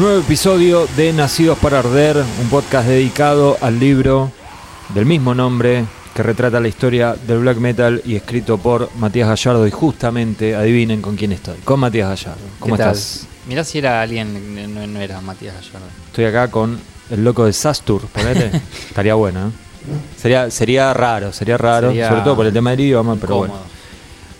[0.00, 4.32] Nuevo episodio de Nacidos para Arder, un podcast dedicado al libro
[4.94, 5.84] del mismo nombre
[6.14, 9.66] que retrata la historia del black metal y escrito por Matías Gallardo.
[9.66, 12.40] Y justamente, adivinen con quién estoy, con Matías Gallardo.
[12.58, 12.94] ¿Cómo ¿Qué tal?
[12.94, 13.26] estás?
[13.46, 15.88] Mirá si era alguien, no, no era Matías Gallardo.
[16.06, 16.80] Estoy acá con
[17.10, 18.52] el loco de Sastur, ponele.
[18.88, 19.50] Estaría bueno, ¿eh?
[20.16, 23.79] Sería, sería raro, sería raro, Sería sobre todo por el tema del idioma, pero bueno.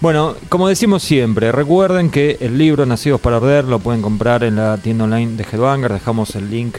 [0.01, 4.57] Bueno, como decimos siempre, recuerden que el libro Nacidos para Arder lo pueden comprar en
[4.57, 5.93] la tienda online de Headbanger.
[5.93, 6.77] Dejamos el link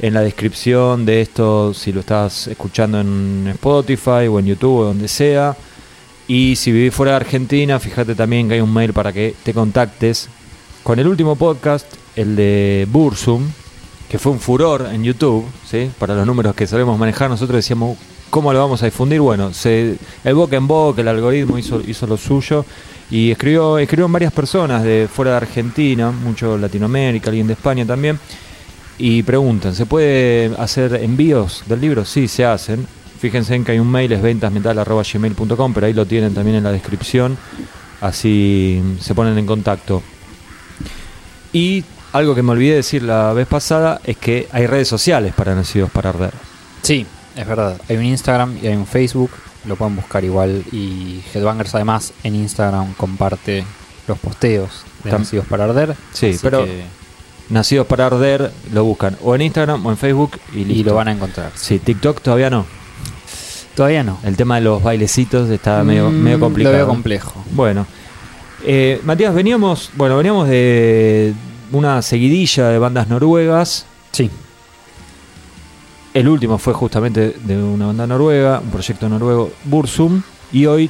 [0.00, 4.84] en la descripción de esto si lo estás escuchando en Spotify o en YouTube o
[4.86, 5.56] donde sea.
[6.26, 9.54] Y si vivís fuera de Argentina, fíjate también que hay un mail para que te
[9.54, 10.28] contactes
[10.82, 13.52] con el último podcast, el de Bursum,
[14.08, 15.92] que fue un furor en YouTube, ¿sí?
[15.96, 17.30] para los números que sabemos manejar.
[17.30, 17.98] Nosotros decíamos,
[18.30, 19.20] ¿cómo lo vamos a difundir?
[19.20, 22.64] Bueno, se, el boca en boca, el algoritmo hizo, lo suyo
[23.10, 28.18] y escribió, escribieron varias personas de fuera de Argentina, mucho Latinoamérica, alguien de España también,
[28.98, 32.04] y preguntan, ¿se puede hacer envíos del libro?
[32.04, 32.86] Sí, se hacen.
[33.20, 37.38] Fíjense en que hay un mail, es pero ahí lo tienen también en la descripción,
[38.00, 40.02] así se ponen en contacto.
[41.52, 45.54] Y algo que me olvidé decir la vez pasada es que hay redes sociales para
[45.54, 46.32] Nacidos para Arder.
[46.82, 47.80] Sí, es verdad.
[47.88, 49.30] Hay un Instagram y hay un Facebook.
[49.66, 50.62] Lo pueden buscar igual.
[50.72, 53.64] Y Headbangers además en Instagram comparte
[54.06, 55.96] los posteos de Tam- Nacidos para Arder.
[56.12, 56.84] Sí, Así pero que-
[57.50, 61.12] Nacidos para Arder lo buscan o en Instagram o en Facebook y, lo van a
[61.12, 61.52] encontrar.
[61.54, 62.64] Sí, TikTok todavía no.
[63.74, 64.18] Todavía no.
[64.22, 66.72] El tema de los bailecitos está medio, Mm, medio complicado.
[66.74, 67.44] Lo veo complejo.
[67.50, 67.86] Bueno,
[68.64, 71.34] eh, Matías, veníamos, bueno, veníamos de
[71.72, 73.84] una seguidilla de bandas noruegas.
[74.12, 74.30] Sí.
[76.14, 80.22] El último fue justamente de una banda noruega, un proyecto noruego, Bursum.
[80.52, 80.88] Y hoy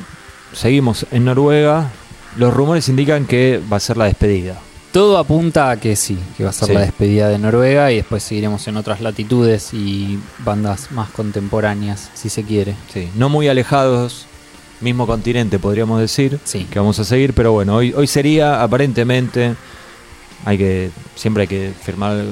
[0.52, 1.90] seguimos en Noruega.
[2.36, 4.58] Los rumores indican que va a ser la despedida.
[4.92, 6.74] Todo apunta a que sí, que va a ser Sí.
[6.74, 12.28] la despedida de Noruega y después seguiremos en otras latitudes y bandas más contemporáneas, si
[12.28, 12.74] se quiere.
[12.92, 14.26] Sí, no muy alejados,
[14.80, 16.66] mismo continente podríamos decir, Sí.
[16.70, 19.54] que vamos a seguir, pero bueno, hoy, hoy sería aparentemente,
[20.44, 22.24] hay que, siempre hay que firmar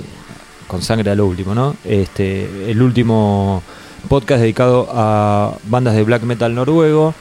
[0.73, 1.77] con sangre a lo último, ¿no?
[1.85, 3.63] Este, el último
[4.09, 7.15] podcast dedicado a bandas de black metal noruego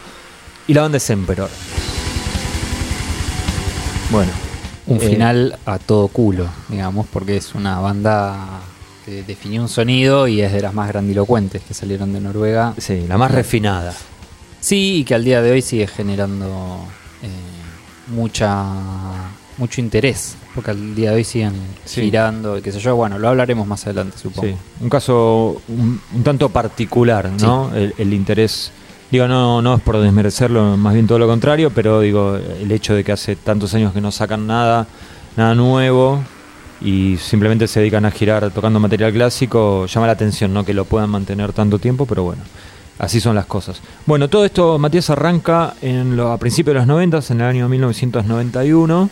[0.70, 1.50] y la banda es Emperor.
[4.10, 4.32] Bueno,
[4.88, 8.62] Un eh, final a todo culo, digamos, porque es una banda
[9.06, 12.74] que definió un sonido y es de las más grandilocuentes que salieron de Noruega.
[12.78, 13.94] Sí, la más refinada.
[14.62, 16.86] Sí, y que al día de hoy sigue generando
[17.22, 17.28] eh,
[18.08, 18.64] mucha
[19.62, 21.54] mucho interés, porque al día de hoy siguen
[21.86, 22.02] Sí.
[22.02, 22.96] girando y qué sé yo.
[22.98, 24.50] Bueno, lo hablaremos más adelante, supongo.
[24.50, 27.72] Sí, un caso un, un tanto particular, ¿no?
[27.74, 28.72] El, el interés,
[29.10, 32.94] digo, no, no es por desmerecerlo, más bien todo lo contrario, pero digo, el hecho
[32.94, 34.88] de que hace tantos años que no sacan nada,
[35.38, 36.20] nada nuevo
[36.82, 40.66] y simplemente se dedican a girar tocando material clásico, llama la atención, ¿no?
[40.66, 42.42] Que lo puedan mantener tanto tiempo, pero bueno.
[43.00, 43.82] Así son las cosas.
[44.06, 47.68] Bueno, todo esto, Matías, arranca en lo- a principios de los 90, en el año
[47.70, 49.10] 1991.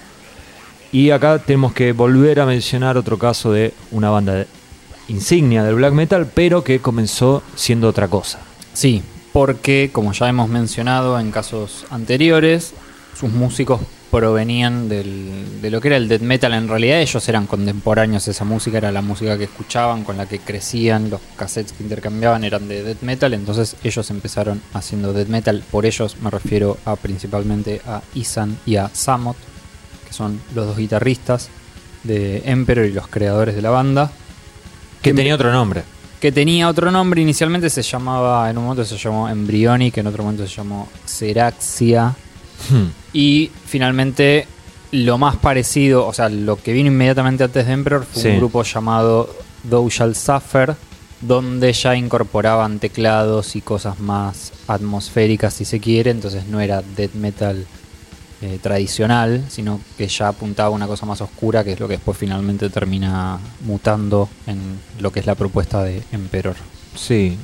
[0.92, 4.48] Y acá tenemos que volver a mencionar otro caso de una banda de-
[5.08, 8.40] insignia del black metal, pero que comenzó siendo otra cosa.
[8.74, 9.02] Sí,
[9.34, 12.74] porque como ya hemos mencionado en casos anteriores,
[13.20, 16.54] sus músicos provenían de lo que era el death metal.
[16.54, 20.40] En realidad ellos eran contemporáneos, esa música era la música que escuchaban, con la que
[20.40, 25.64] crecían, los cassettes que intercambiaban eran de death metal, entonces ellos empezaron haciendo death metal.
[25.70, 29.38] Por ellos me refiero a principalmente a Isan y a Samot,
[30.10, 31.48] que son los dos guitarristas
[32.04, 34.12] de Emperor y los creadores de la banda
[35.02, 35.84] Que tenía otro nombre.
[36.20, 37.22] que tenía otro nombre.
[37.22, 42.16] Inicialmente se llamaba, en un momento se llamó Embryonic, en otro momento se llamó Xeraxia.
[42.70, 42.88] Hmm.
[43.14, 44.46] Y finalmente
[44.92, 48.28] lo más parecido, o sea, lo que vino inmediatamente antes de Emperor fue Sí.
[48.30, 49.34] un grupo llamado
[49.70, 50.76] Thou Shall Suffer,
[51.22, 56.12] donde ya incorporaban teclados y cosas más atmosféricas, si se quiere.
[56.12, 57.66] Entonces no era death metal
[58.42, 61.96] eh, tradicional, sino que ya apuntaba a una cosa más oscura, que es lo que
[61.96, 66.56] después finalmente termina mutando en lo que es la propuesta de Emperor.
[66.96, 67.38] Sí.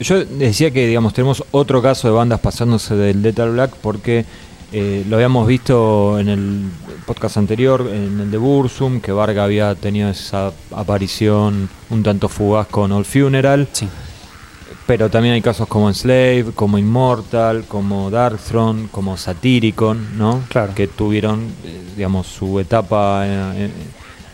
[0.00, 4.24] Yo decía que, digamos, tenemos otro caso de bandas pasándose del Death al Black porque
[4.70, 6.70] eh, lo habíamos visto en el
[7.04, 12.68] podcast anterior, en el de Bursum, que Varga había tenido esa aparición un tanto fugaz
[12.68, 13.66] con All Funeral.
[13.72, 13.88] Sí.
[14.88, 20.42] Pero también hay casos como Enslave, como Immortal, como Darkthrone, como Satyricon, ¿no?
[20.48, 20.74] Claro.
[20.74, 23.70] Que tuvieron, eh, digamos, su etapa eh, eh,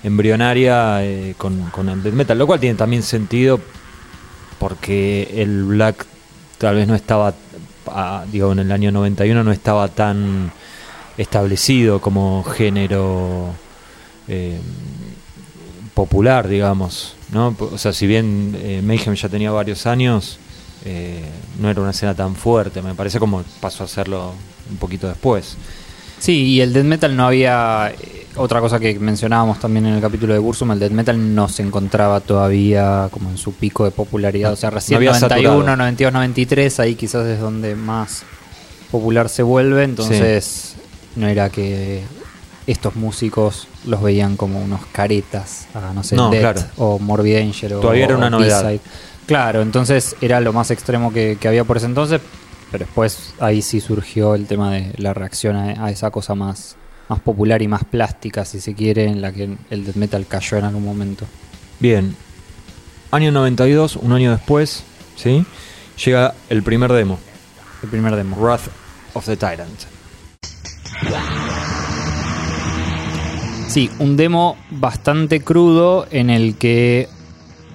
[0.04, 3.60] embrionaria eh, con, con el death metal, lo cual tiene también sentido
[4.60, 6.06] porque el black
[6.58, 7.34] tal vez no estaba,
[7.88, 10.52] ah, digo, en el año 91 no estaba tan
[11.18, 13.54] establecido como género
[14.28, 14.60] eh,
[15.94, 17.56] popular, digamos, ¿no?
[17.58, 20.38] O sea, si bien eh, Mayhem ya tenía varios años,
[20.84, 21.22] eh,
[21.60, 24.32] no era una escena tan fuerte, me parece como pasó a hacerlo
[24.70, 25.56] un poquito después.
[26.18, 27.90] Sí, y el death metal no había.
[27.92, 31.48] eh, otra cosa que mencionábamos también en el capítulo de Bursum, el death metal no
[31.48, 34.52] se encontraba todavía como en su pico de popularidad.
[34.52, 35.76] O sea, recién había 91, saturado.
[35.76, 38.22] 92, 93, ahí quizás es donde más
[38.90, 39.84] popular se vuelve.
[39.84, 40.74] Entonces,
[41.14, 42.02] no era que
[42.66, 46.62] estos músicos los veían como unos caretas a, no sé, No, Death claro.
[46.78, 48.72] o Morbid Angel o Todavía era una novedad.
[49.26, 52.20] Claro, entonces era lo más extremo que, que había por ese entonces,
[52.70, 56.76] pero después ahí sí surgió el tema de la reacción a, a esa cosa más,
[57.08, 60.58] más popular y más plástica, si se quiere, en la que el death metal cayó
[60.58, 61.26] en algún momento.
[61.80, 62.14] Bien,
[63.10, 64.84] año 92, un año después,
[65.16, 65.46] ¿sí?
[66.04, 67.18] Llega el primer demo,
[67.82, 68.36] El primer demo.
[68.36, 68.68] Wrath
[69.14, 69.80] of the Tyrant.
[73.68, 77.08] Sí, un demo bastante crudo en el que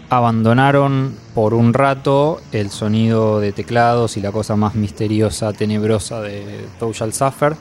[0.09, 6.65] abandonaron por un rato el sonido de teclados y la cosa más misteriosa, tenebrosa de
[6.79, 7.55] Thou Shall Suffer,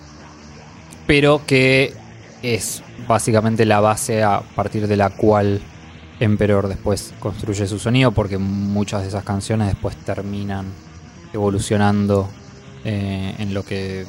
[1.06, 1.94] pero que
[2.42, 5.60] es básicamente la base a partir de la cual
[6.20, 10.66] Emperor después construye su sonido, porque muchas de esas canciones después terminan
[11.32, 12.28] evolucionando
[12.84, 14.06] eh, en lo que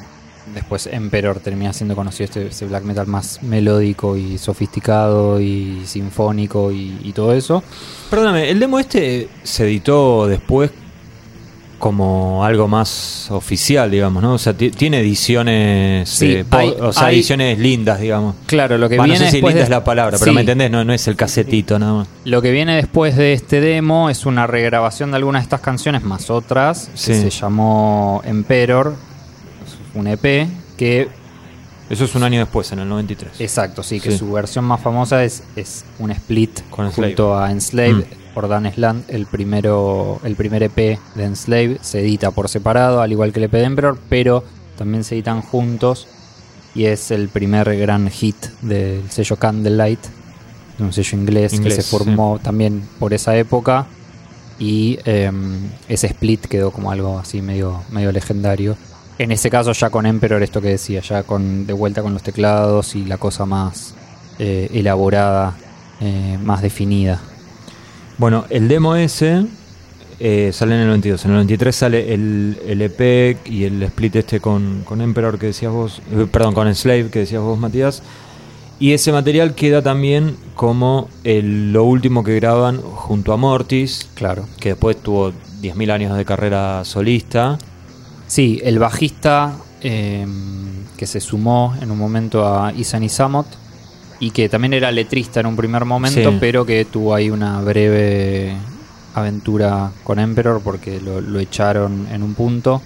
[0.54, 6.72] después Emperor termina siendo conocido este, ese black metal más melódico y sofisticado y sinfónico
[6.72, 7.62] y, y todo eso.
[8.10, 10.70] Perdóname, el demo este se editó después
[11.78, 14.34] como algo más oficial, digamos, ¿no?
[14.34, 18.34] O sea, ti- tiene ediciones, Sí, eh, hay- o sea, hay- ediciones lindas, digamos.
[18.44, 20.40] Claro, lo que no viene sé si después linda de- es la palabra, pero me
[20.42, 22.08] entendés, no, no es el casetito nada más.
[22.26, 26.02] Lo que viene después de este demo es una regrabación de algunas de estas canciones
[26.02, 28.94] más otras que se llamó Emperor,
[29.94, 30.46] un EP
[30.76, 31.08] que
[31.88, 33.40] Eso es un año después, en el 93.
[33.40, 34.18] Exacto, sí, que Sí.
[34.18, 38.32] su versión más famosa es, es un split Con junto a Enslaved Mm.
[38.34, 43.10] por Dan Slant, el primero, el primer EP de Enslaved se edita por separado, al
[43.10, 44.44] igual que el EP de Emperor, pero
[44.78, 46.06] también se editan juntos
[46.76, 49.98] y es el primer gran hit del sello Candlelight,
[50.78, 53.86] un sello inglés, Inglés, que se formó también por esa época
[54.60, 55.58] y em,
[55.88, 58.76] ese split quedó como algo así medio, medio legendario.
[59.20, 62.22] En ese caso ya con Emperor, esto que decía, ya con de vuelta con los
[62.22, 63.94] teclados y la cosa más
[64.38, 65.58] eh, elaborada,
[66.00, 67.20] eh, más definida.
[68.16, 69.44] Bueno, el demo ese
[70.20, 71.22] eh, sale en el 92.
[71.26, 75.46] En el 93 sale el, el EP y el split este con, con Emperor que
[75.48, 76.00] decías vos,
[76.32, 78.02] perdón, con Enslave que decías vos, Matías.
[78.78, 84.46] Y ese material queda también como el- lo último que graban junto a Mortis, Claro.
[84.58, 87.58] que después tuvo 10.000 años de carrera solista.
[88.30, 90.24] Sí, el bajista eh,
[90.96, 93.46] que se sumó en un momento a Isan Isamot
[94.20, 96.36] y que también era letrista en un primer momento, Sí.
[96.38, 98.54] pero que tuvo ahí una breve
[99.14, 102.80] aventura con Emperor porque lo, lo echaron en un punto.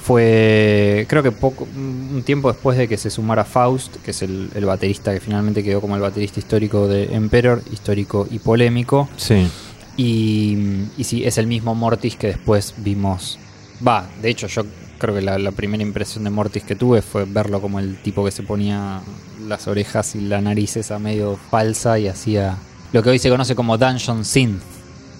[0.00, 4.48] Fue, creo que poco, un tiempo después de que se sumara Faust, que es el,
[4.54, 9.08] el baterista que finalmente quedó como el baterista histórico de Emperor, histórico y polémico.
[9.16, 9.48] Sí.
[9.96, 13.38] Y, y sí, es el mismo Mortis que después vimos.
[13.86, 14.64] Va, de hecho, yo
[14.98, 18.24] creo que la, la primera impresión de Mortis que tuve fue verlo como el tipo
[18.24, 19.00] que se ponía
[19.46, 22.56] las orejas y la nariz esa medio falsa y hacía
[22.92, 24.60] lo que hoy se conoce como Dungeon Synth.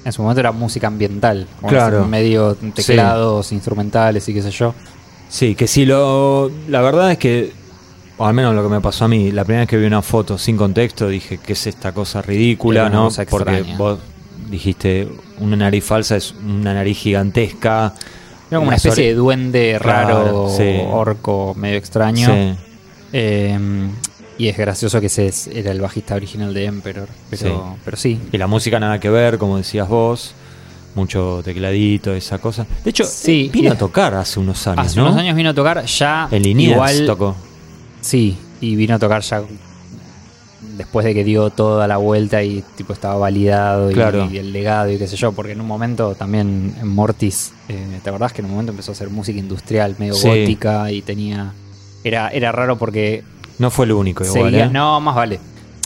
[0.05, 2.07] En su momento era música ambiental, Claro.
[2.07, 4.75] medio teclados, instrumentales y qué sé yo.
[5.29, 6.50] Sí, que si lo.
[6.69, 7.52] La verdad es que.
[8.17, 10.02] O al menos lo que me pasó a mí, la primera vez que vi una
[10.02, 12.81] foto sin contexto dije, ¿qué es esta cosa ridícula?
[12.81, 13.05] Era ¿no?
[13.05, 13.99] cosa Porque vos
[14.50, 17.95] dijiste, una nariz falsa es una nariz gigantesca.
[18.50, 20.80] Era como una especie de duende Claro, raro, sí.
[20.90, 22.26] orco, medio extraño.
[22.26, 22.54] Sí.
[23.12, 23.59] Eh,
[24.38, 27.09] y es gracioso que ese es- era el bajista original de Emperor.
[27.30, 27.42] Pero
[27.75, 27.80] Sí.
[27.85, 28.19] pero sí.
[28.33, 30.35] Y la música nada que ver, como decías vos.
[30.97, 32.66] Mucho tecladito, esa cosa.
[32.83, 35.07] De hecho, Sí, vino a tocar hace unos años, Hace ¿no?
[35.07, 36.26] unos años vino a tocar ya.
[36.33, 37.37] En Liniers igual, tocó.
[38.00, 39.40] Sí, y vino a tocar ya
[40.77, 44.99] después de que dio toda la vuelta y tipo estaba validado y- el legado y
[44.99, 48.47] qué sé yo, porque en un momento también en Mortis, eh, ¿te acordás que en
[48.47, 50.29] un momento empezó a hacer música industrial, medio Sí.
[50.29, 51.53] gótica y tenía...
[52.05, 53.23] Era, era raro porque
[53.59, 54.67] No fue el único igual, seguía...
[54.67, 54.71] ¿eh?
[54.71, 55.39] No, más vale.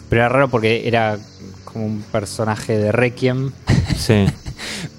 [0.09, 1.19] Pero era raro porque era
[1.65, 3.51] como un personaje de Requiem,
[3.97, 4.27] Sí.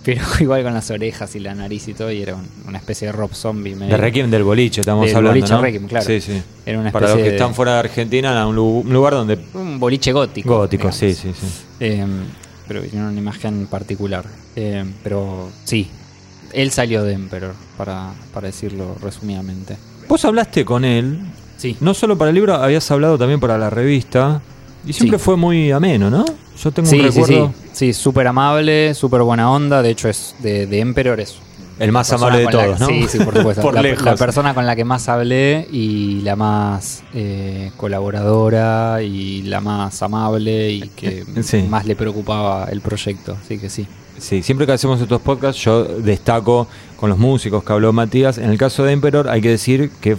[0.03, 3.07] pero igual con las orejas y la nariz y todo, y era un- una especie
[3.07, 3.75] de Rob Zombie.
[3.75, 5.61] medio- De Requiem del boliche, estamos Del hablando, boliche ¿no?
[5.61, 6.05] Requiem, claro.
[6.05, 6.41] Sí, sí.
[6.65, 9.13] Era una Para los que de- están fuera de Argentina, era un, lu- un lugar
[9.13, 9.37] donde...
[9.53, 10.57] Un boliche gótico.
[10.57, 10.95] Gótico, digamos.
[10.97, 11.47] sí, sí, sí.
[11.79, 12.05] Eh,
[12.67, 14.25] pero tiene una imagen particular.
[14.55, 15.87] Eh, pero sí,
[16.53, 19.77] él salió de Emperor, para, para decirlo resumidamente.
[20.07, 21.19] Vos hablaste con él,
[21.57, 21.77] Sí.
[21.79, 24.41] no solo para el libro, habías hablado también para la revista,
[24.85, 25.25] y siempre Sí.
[25.25, 26.25] fue muy ameno, ¿no?
[26.61, 27.47] Yo tengo Sí, un recuerdo.
[27.47, 27.69] sí.
[27.73, 29.81] Sí, súper amable, súper buena onda.
[29.81, 31.35] De hecho, es de, de Emperor es
[31.77, 32.87] El más amable de con la- todos, ¿no?
[32.87, 33.61] Sí, sí, por supuesto.
[33.61, 34.05] Por la, lejos.
[34.05, 40.01] la persona con la que más hablé y la más eh, colaboradora y la más
[40.01, 41.63] amable y que Sí.
[41.69, 43.35] más le preocupaba el proyecto.
[43.43, 43.85] Así que sí.
[44.17, 48.37] Sí, siempre que hacemos estos podcasts yo destaco con los músicos que habló Matías.
[48.37, 50.15] En el caso de Emperor hay que decir que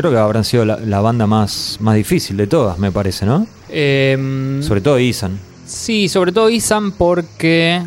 [0.00, 3.46] creo que habrán sido la, la banda más, más difícil de todas, me parece, ¿no?
[3.68, 5.38] Em, Sobre todo Isan.
[5.66, 7.82] Sí, sobre todo Isan porque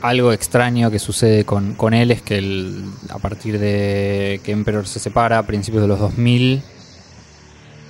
[0.00, 2.38] algo extraño que sucede con, con él es que
[3.10, 6.62] a partir de que Emperor se separa a principios de los 2000,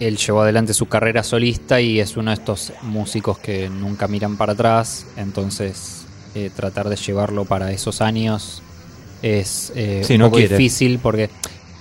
[0.00, 4.36] él llevó adelante su carrera solista y es uno de estos músicos que nunca miran
[4.36, 8.62] para atrás, entonces eh, tratar de llevarlo para esos años
[9.22, 10.56] es eh, Sí, un no poco quiere.
[10.56, 11.30] difícil porque...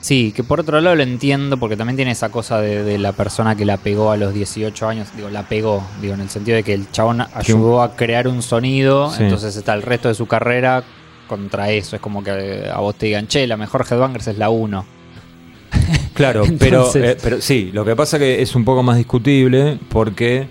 [0.03, 3.13] Sí, que por otro lado lo entiendo porque también tiene esa cosa de, de la
[3.13, 6.57] persona que la pegó a los 18 años, digo, la pegó, digo, en el sentido
[6.57, 9.23] de que el chabón ayudó a crear un sonido, Sí.
[9.23, 10.83] entonces está el resto de su carrera
[11.29, 14.37] contra eso, es como que eh, a vos te digan, che, la mejor Headbangers es
[14.37, 14.85] la 1.
[16.13, 20.47] Claro, pero, eh, pero sí, lo que pasa que es un poco más discutible porque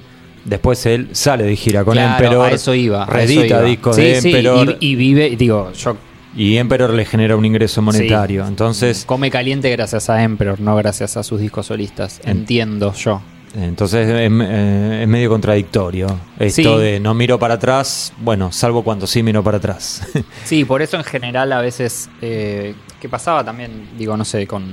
[0.46, 3.04] después él sale de gira con Claro, Emperor, a eso iba.
[3.04, 3.62] a eso iba.
[3.62, 5.96] discos Sí, de sí, Emperor y, y vive, digo, yo
[6.34, 8.42] y Emperor le genera un ingreso monetario.
[8.44, 8.48] Sí.
[8.48, 12.20] Entonces, come caliente gracias a Emperor, no gracias a sus discos solistas.
[12.24, 13.20] En- Entiendo yo.
[13.54, 16.06] entonces es, eh, es medio contradictorio
[16.38, 16.82] esto Sí.
[16.82, 20.02] de no miro para atrás, bueno, salvo cuando sí miro para atrás.
[20.44, 24.64] Sí, por eso en general a veces, eh, que pasaba también, digo, no sé, con,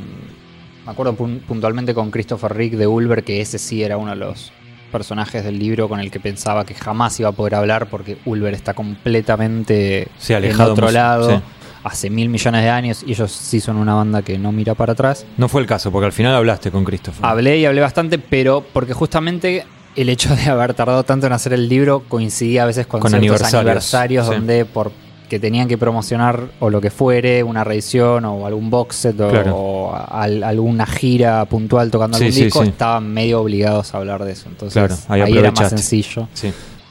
[0.85, 4.17] me acuerdo pun- puntualmente con Christopher Rick de Ulver, que ese sí era uno de
[4.17, 4.53] los
[4.89, 8.53] personajes del libro con el que pensaba que jamás iba a poder hablar porque Ulver
[8.53, 11.41] está completamente Sí, alejado en otro lado, sí.
[11.83, 14.93] hace mil millones de años, y ellos sí son una banda que no mira para
[14.93, 15.25] atrás.
[15.37, 17.25] no fue el caso, porque al final hablaste con Christopher.
[17.25, 19.65] Hablé y hablé bastante, pero porque justamente
[19.95, 23.11] el hecho de haber tardado tanto en hacer el libro coincidía a veces con, Con
[23.11, 24.33] ciertos aniversarios, aniversarios, sí.
[24.33, 24.91] donde por
[25.29, 29.29] que tenían que promocionar o lo que fuere, una reedición o algún box set o,
[29.29, 29.55] Claro.
[29.55, 32.69] o al- alguna gira puntual tocando Sí, algún sí, disco, sí.
[32.69, 34.49] estaban medio obligados a hablar de eso.
[34.49, 36.27] Entonces Claro, ahí ahí, era más sencillo.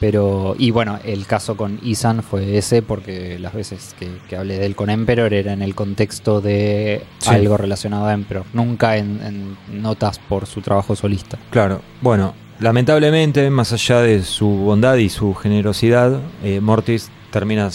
[0.01, 4.57] Pero, y bueno, el caso con Isan fue ese, porque las veces que, que hablé
[4.57, 9.57] de él con Emperor era en el contexto de algo relacionado a Emperor, nunca en,
[9.69, 11.37] en notas por su trabajo solista.
[11.51, 17.69] Claro, bueno, lamentablemente, más allá de su bondad y su generosidad, eh, Mortis termina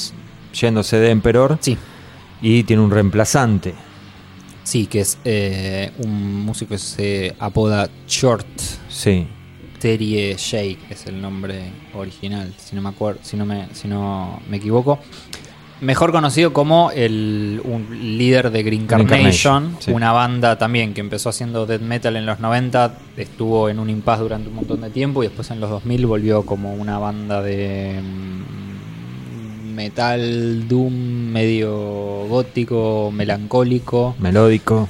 [0.53, 1.77] yéndose de Emperor Sí,
[2.41, 3.73] y tiene un reemplazante.
[4.63, 8.47] sí, que es eh, un músico que se apoda Short.
[8.89, 9.27] Sí,
[9.83, 11.61] Terry Shake es el nombre
[11.93, 14.97] original, si no me acuerdo, si no me, si no me equivoco.
[15.81, 19.91] Mejor conocido como el un líder de Green Carnation, sí.
[19.91, 24.21] una banda también que empezó haciendo death metal en los 90, estuvo en un impasse
[24.21, 27.99] durante un montón de tiempo y después en los 2000 volvió como una banda de
[28.01, 28.62] mm,
[29.73, 34.15] metal doom medio gótico, melancólico.
[34.19, 34.87] melódico.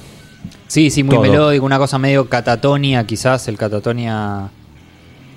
[0.68, 1.22] Sí, sí, muy Todo.
[1.24, 4.50] melódico, una cosa medio catatonia, quizás, el catatonia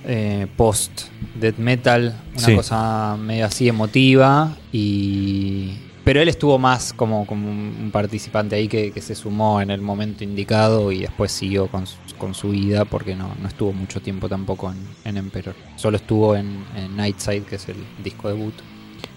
[0.05, 1.03] eh, post
[1.41, 2.55] death metal, una Sí.
[2.55, 5.73] cosa medio así emotiva y
[6.05, 9.81] pero él estuvo más como, como un participante ahí que, que se sumó en el
[9.81, 14.01] momento indicado y después siguió con, su- con su vida porque no, no estuvo mucho
[14.01, 15.57] tiempo tampoco en, en Emperor.
[15.75, 17.75] Solo estuvo en, en Nightside, que es el
[18.05, 18.55] disco debut.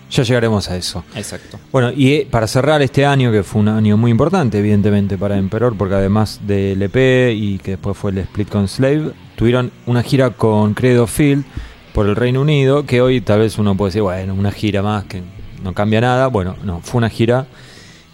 [0.10, 1.04] Ya llegaremos a eso.
[1.16, 1.60] Exacto.
[1.72, 5.38] Bueno, y eh, para cerrar este año, que fue un año muy importante, evidentemente, para
[5.38, 10.01] Emperor, porque además del EP y que después fue el split con Slave, tuvieron una
[10.01, 11.46] gira con Credo Field
[11.94, 15.06] por el Reino Unido, que hoy tal vez uno puede decir, bueno, una gira más
[15.06, 15.22] que
[15.63, 16.28] no cambia nada.
[16.28, 17.46] Bueno, no, fue una gira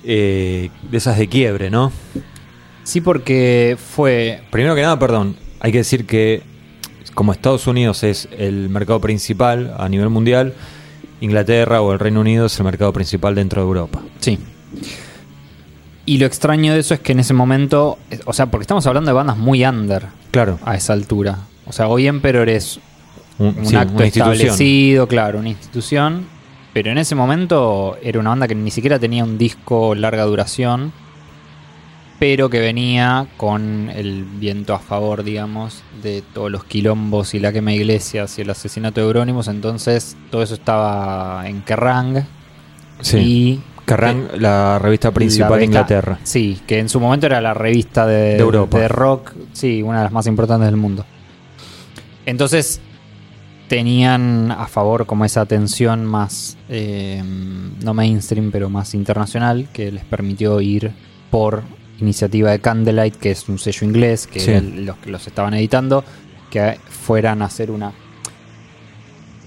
[0.04, 1.92] eh, de esas de quiebre, ¿no?
[2.84, 6.44] Sí, porque fue Primero que nada, perdón, hay que decir que
[7.14, 10.54] como Estados Unidos es el mercado principal a nivel mundial,
[11.22, 14.02] Inglaterra o el Reino Unido es el mercado principal dentro de Europa.
[14.20, 14.40] Sí.
[16.06, 19.10] Y lo extraño de eso es que en ese momento, o sea, porque estamos hablando
[19.10, 21.40] de bandas muy under Claro, a esa altura.
[21.66, 22.80] O sea, hoy Emperor es
[23.40, 26.28] un, un sí, acto una establecido, claro, una institución.
[26.74, 30.92] Pero en ese momento era una banda que ni siquiera tenía un disco larga duración,
[32.20, 37.52] pero que venía con el viento a favor, digamos, de todos los quilombos y la
[37.52, 39.48] quema de iglesias y el asesinato de Eurónimos.
[39.48, 42.26] Entonces todo eso estaba en Kerrang.
[43.02, 43.18] Sí.
[43.18, 46.20] Y Kerrang, la revista principal la de Inglaterra.
[46.24, 48.80] Sí, que en su momento era la revista de, De Europa.
[48.80, 51.06] de rock, sí, una de las más importantes del mundo.
[52.26, 52.82] Entonces
[53.68, 57.22] tenían a favor como esa atención más, eh,
[57.84, 60.92] no mainstream, pero más internacional, que les permitió ir
[61.30, 61.64] por
[62.00, 64.50] iniciativa de Candlelight, que es un sello inglés, que Sí.
[64.52, 66.04] era el- los que los estaban editando,
[66.50, 67.92] que fueran a hacer una...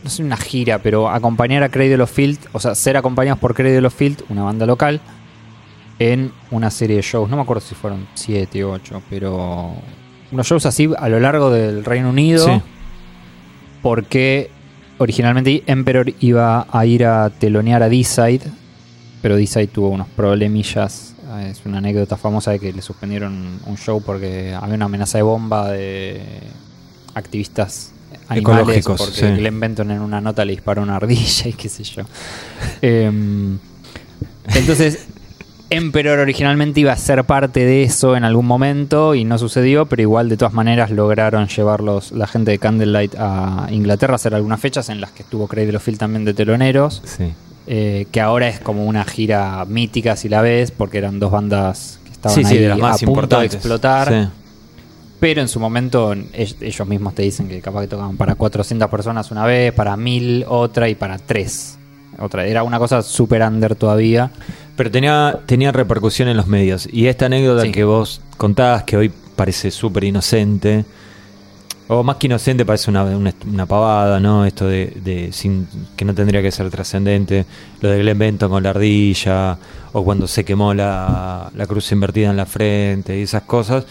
[0.05, 3.55] no sé una gira, pero acompañar a Cradle of Field, o sea, ser acompañados por
[3.55, 5.01] Cradle of Field, una banda local,
[5.99, 7.29] en una serie de shows.
[7.29, 9.75] No me acuerdo si fueron 7 o 8, pero
[10.31, 12.47] unos shows así a lo largo del Reino Unido.
[12.47, 12.63] Sí.
[13.83, 14.51] Porque
[14.99, 18.43] originalmente Emperor iba a ir a telonear a D-Side,
[19.23, 21.08] pero D-Side tuvo unos problemillas.
[21.31, 25.19] Eh, Es una anécdota famosa de que le suspendieron un show porque había una amenaza
[25.19, 26.23] de bomba de
[27.15, 27.93] activistas
[28.29, 29.27] animales Ecológicos, porque sí.
[29.41, 32.03] Glenn Benton en una nota le disparó una ardilla y qué sé yo.
[32.83, 33.59] Em,
[34.55, 35.07] entonces,
[35.71, 40.01] Emperor originalmente iba a ser parte de eso en algún momento y no sucedió, pero
[40.01, 44.61] igual de todas maneras lograron llevarlos la gente de Candlelight a Inglaterra a hacer algunas
[44.61, 47.35] fechas en las que estuvo Cradle of Filth también de teloneros, Sí.
[47.69, 52.01] Eh, que ahora es como una gira mítica si la ves, porque eran dos bandas
[52.05, 54.09] que estaban Sí, sí, ahí de las más a punto de explotar.
[54.09, 54.29] Sí.
[55.21, 58.89] Pero en su momento ell- ellos mismos te dicen que capaz que tocaban para 400
[58.89, 61.77] personas una vez, para 1000 otra y para 3.
[62.21, 62.47] Otra.
[62.47, 64.31] Era una cosa super under todavía.
[64.77, 66.89] Pero tenía, tenía repercusión en los medios.
[66.93, 70.85] Y esta anécdota que vos contabas, que hoy parece súper inocente,
[71.89, 74.45] o más que inocente, parece una, una, una pavada, ¿no?
[74.45, 75.67] Esto de, de sin,
[75.97, 77.47] que no tendría que ser trascendente.
[77.81, 79.57] Lo de Glenn Benton con la ardilla,
[79.93, 83.87] o cuando se quemó la, la cruz invertida en la frente, y esas cosas.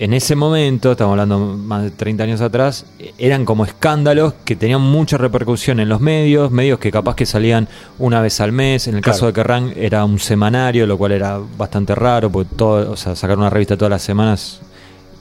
[0.00, 2.84] En ese momento, estamos hablando más de 30 años atrás,
[3.16, 7.68] eran como escándalos que tenían mucha repercusión en los medios, medios que capaz que salían
[8.00, 8.88] una vez al mes.
[8.88, 12.90] En el caso de Kerrang era un semanario, lo cual era bastante raro, porque todo,
[12.90, 14.62] o sea, sacar una revista todas las semanas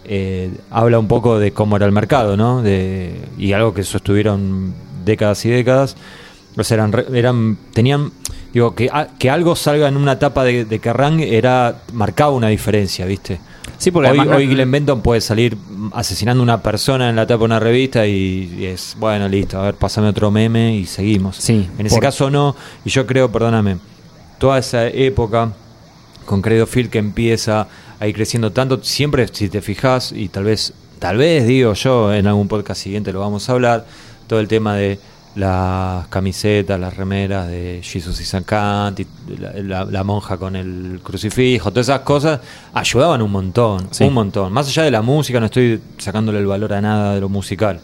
[0.06, 2.62] eh, habla un poco de cómo era el mercado, ¿no?
[2.62, 4.74] De, y algo que sostuvieron
[5.06, 5.96] décadas y décadas.
[6.58, 8.12] O sea, eran, eran tenían,
[8.54, 12.48] digo, que, a- que algo salga en una etapa de, de Kerrang era, marcaba una
[12.50, 13.40] diferencia, ¿viste?
[13.80, 15.58] Sí, porque hoy, además hoy Glenn Benton puede salir
[15.94, 19.60] asesinando a una persona en la tapa de una revista y, y es, bueno, listo,
[19.60, 21.38] a ver, pasame otro meme y seguimos.
[21.38, 22.56] Sí, en ese por- caso no,
[22.86, 23.78] y yo creo, perdóname,
[24.38, 25.52] toda esa época
[26.26, 27.68] con Credo Phil que empieza
[28.04, 32.14] a ir creciendo tanto, siempre si te fijas, y tal vez, tal vez digo yo,
[32.14, 33.86] en algún podcast siguiente lo vamos a hablar,
[34.28, 35.00] todo el tema de
[35.36, 39.08] las camisetas, las remeras de Jesus y San Cant, y
[39.40, 42.40] la, la- la monja con el crucifijo, todas esas cosas
[42.74, 44.04] ayudaban un montón, Sí.
[44.04, 44.54] un montón.
[44.54, 47.80] Más allá de la música, no estoy sacándole el valor a nada de lo musical.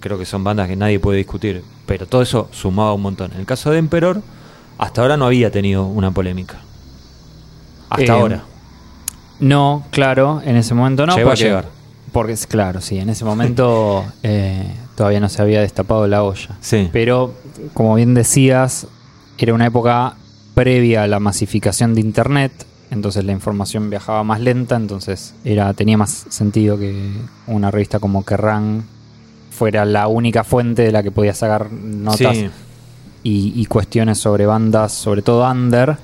[0.00, 3.32] Creo que son bandas que nadie puede discutir, pero todo eso sumaba un montón.
[3.32, 4.20] En el caso de Emperor,
[4.76, 6.58] hasta ahora no había tenido una polémica.
[7.88, 8.44] Hasta Eh, ahora.
[9.40, 11.16] No, claro, en ese momento no.
[11.16, 11.66] Llegó a llegar.
[12.12, 14.66] Porque, es- claro, sí, en ese momento eh,
[14.96, 16.56] todavía no se había destapado la olla.
[16.60, 16.88] Sí.
[16.92, 17.34] Pero,
[17.72, 18.86] como bien decías,
[19.38, 20.14] era una época
[20.54, 22.52] previa a la masificación de Internet,
[22.90, 27.10] entonces la información viajaba más lenta, entonces era tenía más sentido que
[27.48, 28.84] una revista como Kerrang
[29.50, 32.50] fuera la única fuente de la que podía sacar notas Sí.
[33.24, 35.96] y, y cuestiones sobre bandas, sobre todo under.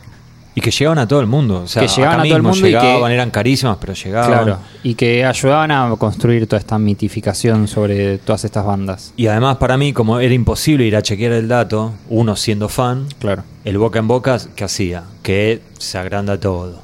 [0.55, 1.63] Y que llegaban a todo el mundo.
[1.63, 3.93] O sea, Que llegaban acá a todo el mundo y que- llegaban, eran carísimas, pero
[3.95, 4.31] llegaban.
[4.45, 9.13] Claro, y que ayudaban a construir toda esta mitificación sobre todas estas bandas.
[9.17, 13.07] Y además para mí, como era imposible ir a chequear el dato, uno siendo fan,
[13.21, 13.45] Claro.
[13.65, 15.05] el boca en boca, ¿qué hacía?
[15.23, 16.81] Que se agranda todo.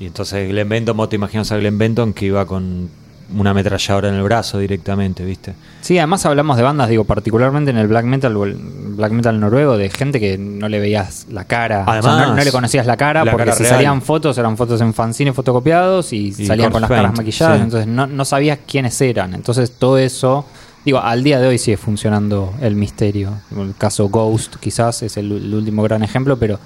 [0.00, 2.88] Y, y entonces Glenn Benton, vos te imaginas a Glenn Benton que iba con
[3.36, 5.54] una ametralladora en el brazo directamente, ¿viste?
[5.80, 9.40] Sí, además hablamos de bandas, digo, particularmente en el black metal o el black metal
[9.40, 11.82] noruego, de gente que no le veías la cara.
[11.82, 13.74] O sea, Además, no, no le conocías la cara la porque cara si real.
[13.76, 17.62] salían fotos, eran fotos en fanzines fotocopiados y, Y salían con las caras maquilladas, sí.
[17.64, 19.34] entonces no, no sabías quiénes eran.
[19.34, 20.44] Entonces todo eso,
[20.84, 23.32] digo, al día de hoy sigue funcionando el misterio.
[23.56, 26.58] El caso Ghost quizás es el, el último gran ejemplo, pero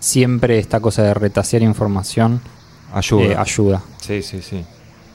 [0.00, 2.40] siempre esta cosa de retasear información
[2.92, 3.22] Ayuda.
[3.24, 3.80] eh, ayuda.
[4.00, 4.64] Sí, sí, sí.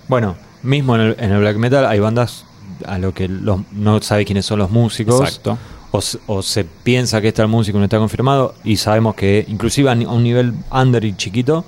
[0.08, 2.46] Bueno, mismo en el, en el black metal hay bandas
[2.86, 5.22] a lo que los- no sabe quiénes son los músicos.
[5.22, 5.58] Exacto.
[5.92, 8.54] O, se- o se piensa que está el músico y no está confirmado.
[8.64, 11.64] Y sabemos que inclusive a un nivel under y chiquito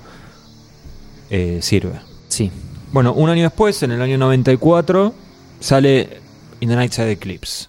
[1.30, 2.00] eh, sirve.
[2.28, 2.50] Sí.
[2.92, 5.14] Bueno, un año después, en el año 94,
[5.60, 6.20] sale
[6.60, 7.66] In the Night Side Eclipse.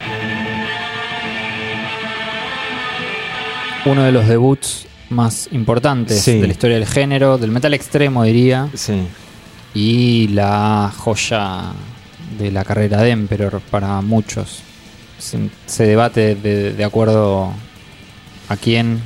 [3.86, 6.40] Uno de los debuts más importantes Sí.
[6.40, 9.08] de la historia del género, del metal extremo diría, Sí.
[9.74, 11.72] Y la joya
[12.38, 14.60] de la carrera de Emperor para muchos.
[15.18, 17.52] Se, se debate de, de acuerdo
[18.48, 19.00] a quién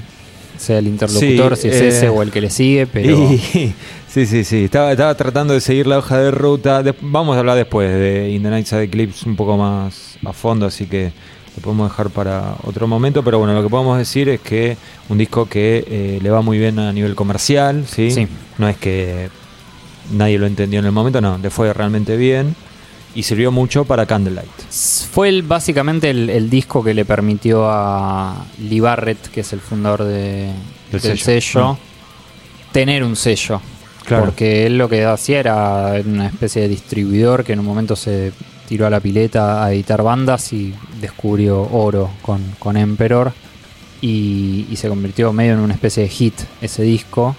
[0.57, 3.73] sea el interlocutor, Sí, si es eh, ese o el que le sigue, pero Y-
[4.07, 4.65] sí, sí, sí.
[4.65, 6.83] Estaba, estaba tratando de seguir la hoja de ruta.
[6.83, 10.31] De- vamos a hablar después de In the Night Side Eclipse un poco más a
[10.31, 11.11] fondo, así que
[11.55, 13.23] lo podemos dejar para otro momento.
[13.23, 14.77] Pero bueno, lo que podemos decir es que
[15.09, 18.11] un disco que eh, le va muy bien a nivel comercial, ¿sí?
[18.11, 18.27] Sí.
[18.59, 19.29] No es que
[20.11, 22.55] nadie lo entendió en el momento, no, le fue realmente bien.
[23.15, 24.49] y sirvió mucho para Candlelight.
[25.11, 29.59] Fue el- básicamente el, el disco que le permitió a Lee Barrett, que es el
[29.59, 30.51] fundador de-
[30.91, 31.23] Del del, sello.
[31.23, 32.71] sello, Mm.
[32.71, 33.61] tener un sello.
[34.05, 34.25] Claro.
[34.25, 38.31] Porque él lo que hacía era una especie de distribuidor que en un momento se
[38.67, 43.31] tiró a la pileta a editar bandas y descubrió oro con, con Emperor.
[44.01, 47.35] Y, y se convirtió medio en una especie de hit ese disco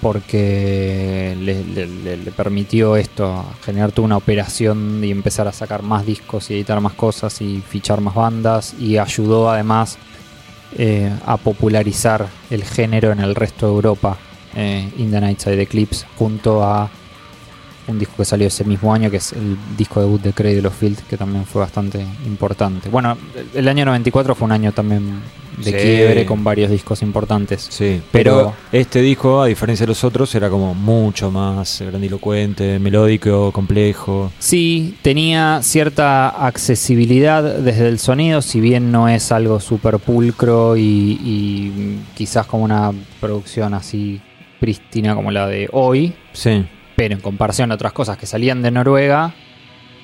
[0.00, 6.54] porque le, permitió esto, generar toda una operación y empezar a sacar más discos y
[6.54, 9.98] editar más cosas y fichar más bandas y ayudó además
[10.76, 14.16] eh, a popularizar el género en el resto de Europa,
[14.54, 16.90] eh, In the Night Side Eclipse, junto a
[17.88, 20.78] un disco que salió ese mismo año, que es el disco debut de Cradle of
[20.78, 22.88] Field, que también fue bastante importante.
[22.88, 23.16] Bueno,
[23.54, 25.20] el año 94 fue un año también
[25.56, 25.72] de Sí.
[25.72, 27.66] quiebre con varios discos importantes.
[27.68, 32.78] Sí, Pero- pero este disco, a diferencia de los otros, era como mucho más grandilocuente,
[32.78, 34.30] melódico, complejo.
[34.38, 40.82] Sí, tenía cierta accesibilidad desde el sonido, si bien no es algo súper pulcro y,
[41.22, 44.20] y quizás como una producción así
[44.60, 46.64] prístina como la de hoy, Sí,
[47.00, 49.32] pero en comparación a otras cosas que salían de Noruega,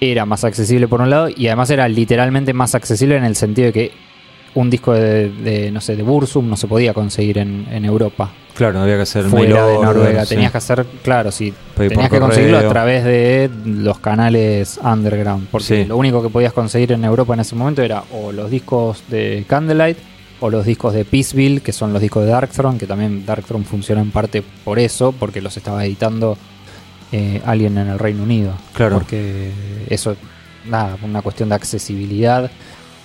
[0.01, 3.67] era más accesible por un lado y además era literalmente más accesible en el sentido
[3.67, 3.93] de que
[4.55, 8.31] un disco de, de, no sé, de Bursum no se podía conseguir en, en Europa,
[8.55, 10.25] claro, había que hacer fuera de Noruega.
[10.25, 10.37] sí.
[10.37, 15.49] Tenías que hacer, claro, sí, Pedir tenías que conseguirlo a través de los canales underground,
[15.51, 15.85] porque Sí.
[15.85, 19.45] lo único que podías conseguir en Europa en ese momento era o los discos de
[19.47, 19.99] Candlelight
[20.41, 24.01] o los discos de Peaceville, que son los discos de Darkthrone, que también Darkthrone funciona
[24.01, 26.39] en parte por eso, porque los estaba editando
[27.12, 28.53] eh, alguien en el Reino Unido.
[28.75, 28.97] Claro.
[28.97, 29.53] Porque
[29.88, 30.16] eso,
[30.66, 32.51] nada, una cuestión de accesibilidad.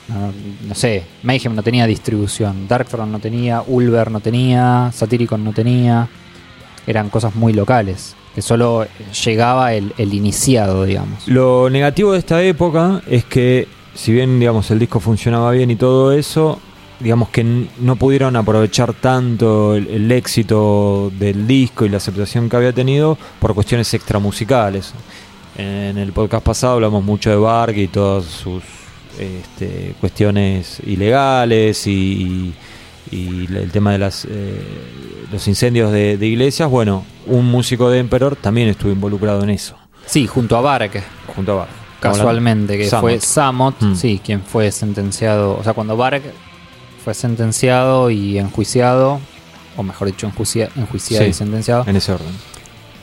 [0.07, 0.33] No,
[0.67, 6.09] no sé, Mayhem no tenía distribución, Darkthrone no tenía, Ulver no tenía, Satyricon no tenía.
[6.87, 8.87] Eran cosas muy locales, que solo
[9.23, 11.27] llegaba el, el iniciado, digamos.
[11.27, 15.75] Lo negativo de esta época es que, si bien digamos el disco funcionaba bien y
[15.75, 16.59] todo eso,
[17.01, 17.43] digamos que
[17.79, 23.17] no pudieron aprovechar tanto el, el éxito del disco y la aceptación que había tenido
[23.39, 24.93] por cuestiones extramusicales.
[25.57, 28.63] En el podcast pasado hablamos mucho de Barg y todas sus
[29.19, 32.53] este, cuestiones ilegales y, y-
[33.11, 34.61] y el tema de las eh,
[35.31, 36.69] los incendios de, de iglesias.
[36.69, 41.03] Bueno, un músico de Emperor también estuvo involucrado en eso, Sí, junto a Bark,
[41.35, 41.69] junto a Barg.
[41.99, 43.01] casualmente, que Samot.
[43.01, 43.95] fue Samot, Mm.
[43.95, 45.57] sí, quien fue sentenciado.
[45.57, 46.21] O sea, cuando Bark
[47.03, 49.19] fue sentenciado y enjuiciado,
[49.77, 51.29] o mejor dicho, enjuicia- enjuiciado Sí.
[51.31, 52.27] y sentenciado, En ese orden.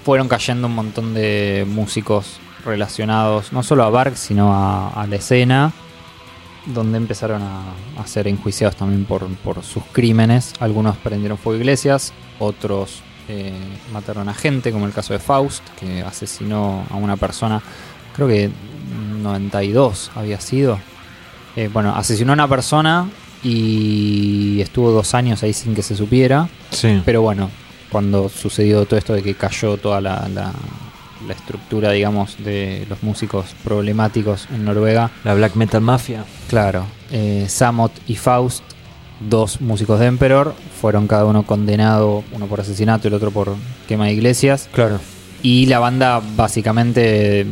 [0.05, 5.17] fueron cayendo un montón de músicos relacionados no solo a Bark, sino a, a la
[5.17, 5.73] escena,
[6.67, 7.63] donde empezaron a,
[7.99, 10.53] a ser enjuiciados también por, por sus crímenes.
[10.61, 13.53] Algunos prendieron fuego a iglesias, otros eh,
[13.93, 17.63] mataron a gente, como el caso de Faust, que asesinó a una persona,
[18.15, 20.79] creo que en 92 había sido.
[21.57, 23.09] Eh, bueno, asesinó a una persona
[23.43, 26.49] y estuvo dos años ahí sin que se supiera.
[26.71, 27.03] Sí.
[27.05, 27.51] Pero bueno,
[27.91, 30.53] cuando sucedió todo esto de que cayó toda la, la-
[31.27, 36.25] la estructura, digamos, de los músicos problemáticos en Noruega, La Black Metal Mafia.
[36.49, 38.63] claro, eh, Samot y Faust,
[39.29, 43.57] dos músicos de Emperor, fueron cada uno condenado, uno por asesinato y el otro por
[43.89, 45.01] quema de iglesias, Claro.
[45.43, 47.47] Y la banda básicamente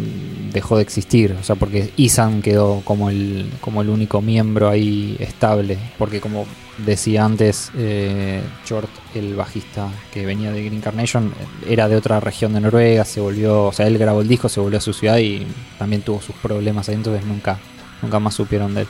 [0.53, 5.17] dejó de existir, o sea, porque Isan quedó como el, como el único miembro ahí
[5.21, 6.47] estable, porque como
[6.79, 11.33] decía antes, eh, Short, el bajista que venía de Green Carnation,
[11.69, 14.61] era de otra región de Noruega, se volvió, o sea, él grabó el disco, se
[14.61, 15.47] volvió a su ciudad y
[15.79, 17.59] también tuvo sus problemas ahí, entonces nunca,
[18.03, 18.89] nunca más supieron de él.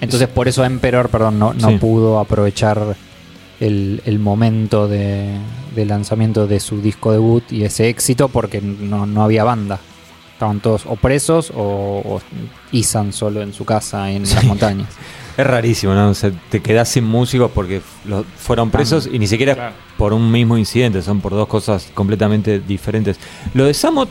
[0.00, 1.76] Entonces por eso Emperor, perdón, no, no Sí.
[1.78, 2.96] pudo aprovechar
[3.60, 5.30] el, el momento de,
[5.74, 9.78] de lanzamiento de su disco debut y ese éxito porque no, no había banda.
[10.32, 12.20] Estaban todos o presos o, o
[12.72, 14.88] Isan solo en su casa en las montañas.
[15.36, 16.08] Es rarísimo, ¿no?
[16.08, 19.74] O sea, te quedás sin músicos porque los fueron presos y ni siquiera Claro.
[19.98, 23.18] por un mismo incidente, son por dos cosas completamente diferentes.
[23.52, 24.08] Lo de Samot,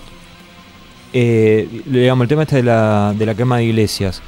[1.14, 4.22] eh, digamos, el tema este de la, de la quema de iglesias.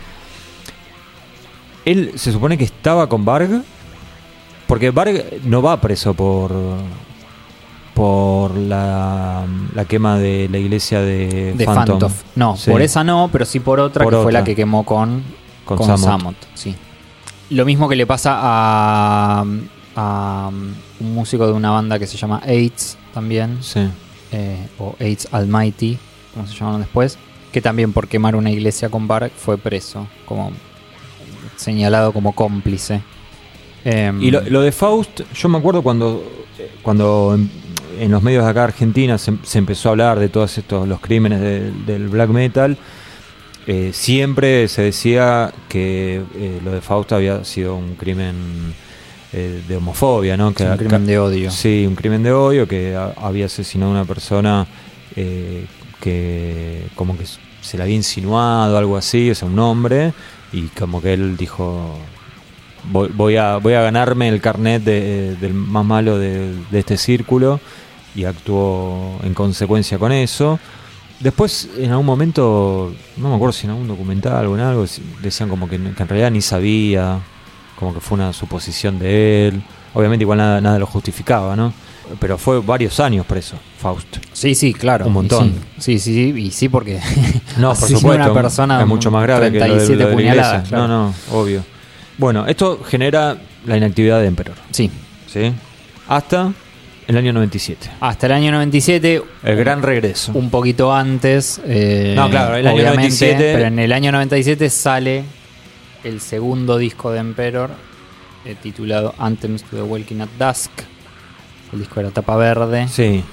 [1.85, 3.61] Él se supone que estaba con Varg,
[4.67, 6.51] porque Varg no va preso por
[7.93, 11.99] por la, la quema de la iglesia de, De Phantom.
[11.99, 12.11] Phantom.
[12.35, 12.69] No, Sí.
[12.69, 15.23] por esa no, pero sí por otra Por que fue la que quemó con,
[15.65, 15.99] Con con, Samot.
[16.05, 16.35] Samot.
[16.53, 16.75] sí.
[17.49, 19.45] Lo mismo que le pasa a,
[19.95, 20.49] a
[20.99, 23.57] un músico de una banda que se llama AIDS también.
[23.61, 23.87] Sí.
[24.31, 25.97] eh, o AIDS Almighty,
[26.35, 27.17] como se llamaron después,
[27.51, 30.51] que también por quemar una iglesia con Bark fue preso, como
[31.55, 33.01] señalado como cómplice.
[33.85, 36.23] Em, Y lo, lo de Faust, yo me acuerdo cuando,
[36.81, 37.37] cuando
[37.99, 40.99] en los medios de acá Argentina se, se empezó a hablar de todos estos los
[40.99, 42.77] crímenes de- del black metal,
[43.65, 48.35] eh, siempre se decía que eh, lo de Fausto había sido un crimen
[49.33, 50.53] eh, de homofobia, ¿no?
[50.53, 51.51] Que, un crimen de odio.
[51.51, 54.65] Sí, un crimen de odio que a- había asesinado a una persona
[55.99, 57.25] que como que
[57.61, 60.13] se le había insinuado algo así, o sea, un hombre,
[60.53, 61.97] y como que él dijo,
[62.91, 66.97] voy, voy a, voy a ganarme el carnet de- del más malo de, de este
[66.97, 67.59] círculo,
[68.15, 70.59] y actuó en consecuencia con eso.
[71.19, 74.85] Después, en algún momento, no me acuerdo si en algún documental o en algo,
[75.21, 77.19] decían como que, que en realidad ni sabía,
[77.79, 79.61] como que fue una suposición de él.
[79.93, 81.73] Obviamente igual nada, nada lo justificaba, ¿no?
[82.19, 84.17] Pero fue varios años preso, Faust.
[84.31, 85.07] Sí, sí, claro.
[85.07, 85.53] Un montón.
[85.77, 86.99] Sí, sí, sí, y sí, porque.
[87.57, 88.09] No, por supuesto.
[88.31, 88.79] una persona.
[88.81, 90.69] es mucho más grave que lo de, 37 lo de la puñaladas.
[90.69, 90.87] claro.
[90.87, 91.63] No, no, obvio.
[92.17, 94.89] Bueno, esto genera la inactividad de Emperor, Sí.
[95.31, 95.51] ¿sí?
[96.07, 96.51] Hasta
[97.07, 97.89] el año 97.
[97.99, 100.31] Hasta el año 97, El gran regreso.
[100.33, 101.61] un poquito antes.
[101.65, 103.53] eh, No, claro, el año obviamente, 97.
[103.53, 105.23] Pero en el año 97 sale
[106.03, 107.69] el segundo disco de Emperor,
[108.45, 110.71] eh, titulado Anthems to the Walking at Dusk.
[111.73, 112.87] El disco era tapa verde.
[112.87, 113.23] Sí.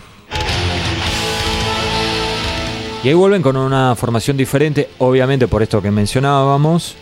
[3.03, 6.97] Y ahí vuelven con una formación diferente, obviamente por esto que mencionábamos,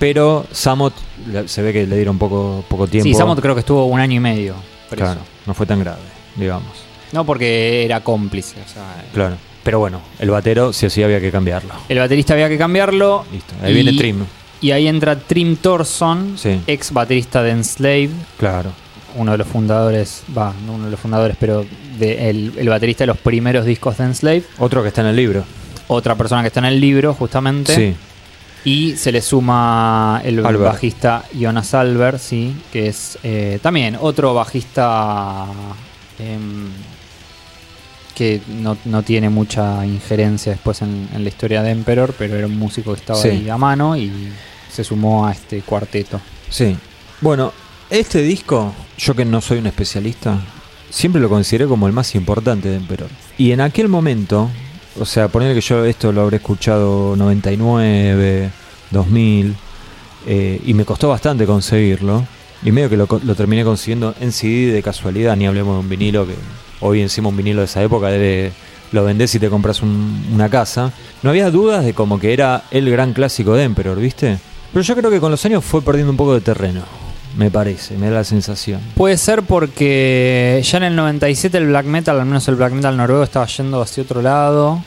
[0.00, 0.92] pero Samot
[1.46, 3.04] se ve que le dieron poco, poco tiempo.
[3.08, 4.56] Sí, Samot creo que estuvo un año y medio.
[4.88, 5.04] preso.
[5.04, 6.00] Claro, no fue tan grave,
[6.34, 6.72] digamos.
[7.12, 8.56] No porque era cómplice.
[8.64, 9.36] o sea, Claro.
[9.62, 11.72] Pero bueno, el batero sí o sí había que cambiarlo.
[11.88, 13.24] el baterista había que cambiarlo.
[13.30, 13.54] Listo.
[13.62, 14.24] Ahí y- viene Trim.
[14.62, 16.60] Y ahí entra Trim Thorson, Sí.
[16.66, 18.70] ex baterista de Enslaved, Claro.
[19.16, 21.64] uno de los fundadores, va, no uno de los fundadores, pero
[21.98, 24.42] de el, el baterista de los primeros discos de Enslaved.
[24.58, 25.44] Otro que está en el libro.
[25.88, 27.74] Otra persona que está en el libro, justamente.
[27.74, 27.94] Sí.
[28.64, 30.72] Y se le suma el Albert.
[30.74, 35.46] bajista Jonas Albert, sí, que es eh, también otro bajista
[36.18, 36.68] em,
[38.14, 42.46] que no, no tiene mucha injerencia después en, en la historia de Emperor, pero era
[42.46, 43.28] un músico que estaba Sí.
[43.28, 44.12] ahí a mano y
[44.70, 46.20] se sumó a este cuarteto.
[46.50, 46.76] Sí.
[47.22, 47.52] Bueno,
[47.88, 50.38] este disco, yo que no soy un especialista,
[50.90, 53.08] siempre lo consideré como el más importante de Emperor.
[53.38, 54.50] Y en aquel momento,
[54.98, 58.50] o sea, poner que yo esto lo habré escuchado 99,
[58.90, 59.54] 2000,
[60.26, 62.24] eh, y me costó bastante conseguirlo.
[62.62, 65.88] Y medio que lo, lo terminé consiguiendo en CD de casualidad, ni hablemos de un
[65.88, 66.34] vinilo, que
[66.80, 68.52] hoy encima un vinilo de esa época debe,
[68.92, 70.92] lo vendés y te compras un- una casa.
[71.22, 74.38] No había dudas de como que era el gran clásico de Emperor, ¿viste?
[74.72, 76.82] Pero yo creo que con los años fue perdiendo un poco de terreno,
[77.36, 78.80] me parece, me da la sensación.
[78.96, 82.96] Puede ser porque ya en el 97 el black metal, al menos el black metal
[82.96, 84.82] noruego, estaba yendo hacia otro lado.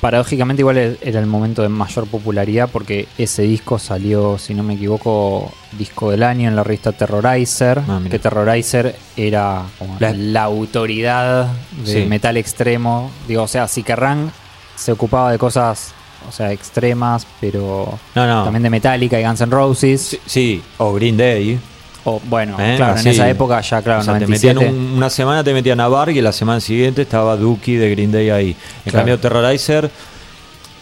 [0.00, 4.62] Paradójicamente igual e- era el momento de mayor popularidad porque ese disco salió, si no
[4.62, 7.80] me equivoco, disco del año en la revista Terrorizer.
[7.88, 11.46] Ah, que Terrorizer era como La- la, autoridad
[11.86, 12.06] de Sí.
[12.06, 13.10] metal extremo.
[13.26, 14.30] Digo, o sea, si Kerrang
[14.76, 15.94] se ocupaba de cosas,
[16.28, 18.44] o sea, extremas, pero No, no.
[18.44, 20.00] también de Metallica y Guns N' Roses.
[20.00, 21.58] Sí, sí, o Green Day.
[22.06, 22.74] O, bueno, ¿eh?
[22.76, 23.08] claro, Así.
[23.08, 24.54] en esa época ya, claro, O sea, te 97.
[24.54, 27.90] metían un- una semana te metían a Barg y la semana siguiente estaba Dookie de
[27.90, 28.50] Green Day ahí.
[28.50, 28.56] En
[28.90, 28.98] Claro.
[28.98, 29.90] cambio, Terrorizer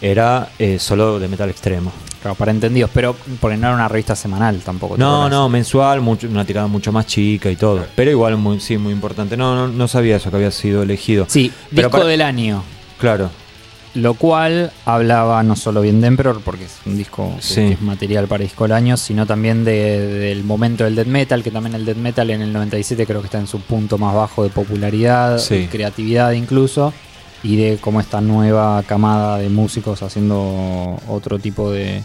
[0.01, 1.91] era eh, solo de metal extremo.
[2.21, 4.97] Claro, para entendidos, pero porque no era una revista semanal tampoco.
[4.97, 7.85] No, no, mensual, mucho- una tirada mucho más chica y todo.
[7.95, 9.35] Pero igual, muy, sí, muy importante.
[9.37, 11.25] No, no, no sabía eso que había sido elegido.
[11.29, 12.63] Sí, Pero disco para- del año.
[12.97, 13.29] Claro,
[13.95, 17.55] Lo cual hablaba no solo bien de Emperor, porque es un disco que, Sí.
[17.55, 21.43] que es material para disco del año, sino también de- del momento del death metal,
[21.43, 24.15] que también el death metal en el 97 creo que está en su punto más
[24.15, 25.55] bajo de popularidad, Sí.
[25.55, 26.91] y creatividad incluso,
[27.43, 32.01] y de cómo esta nueva camada de músicos haciendo otro tipo de,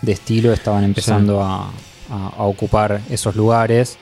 [0.00, 1.64] de estilo estaban empezando a,
[2.10, 3.98] a- a ocupar esos lugares.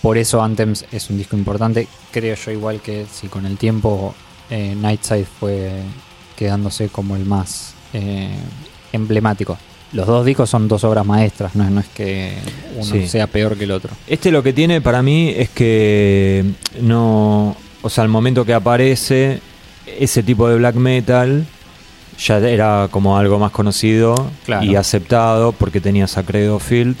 [0.00, 1.86] Por eso Anthems es un disco importante.
[2.12, 4.14] Creo yo igual que si con el tiempo
[4.48, 5.82] eh, Nightside fue
[6.36, 8.28] quedándose como el más eh,
[8.92, 9.58] emblemático.
[9.92, 12.34] Los dos discos son dos obras maestras, no, es- no es que
[12.74, 13.06] uno Sí.
[13.08, 13.90] sea peor que el otro.
[14.06, 16.44] Este lo que tiene para mí es que
[16.80, 17.56] no.
[17.82, 19.40] O sea, al momento que aparece
[19.86, 21.46] ese tipo de black metal,
[22.18, 24.64] ya era como algo más conocido Claro.
[24.64, 26.96] y aceptado porque tenías a Credo Field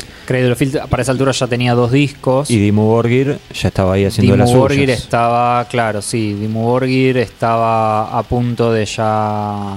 [0.52, 2.50] of Filth para esa altura ya tenía dos discos.
[2.50, 4.98] y Dimmu Borgir ya estaba ahí haciendo Dimmu las Borgir suyas.
[5.00, 9.74] estaba, claro, sí, Dimmu Borgir estaba a punto de ya...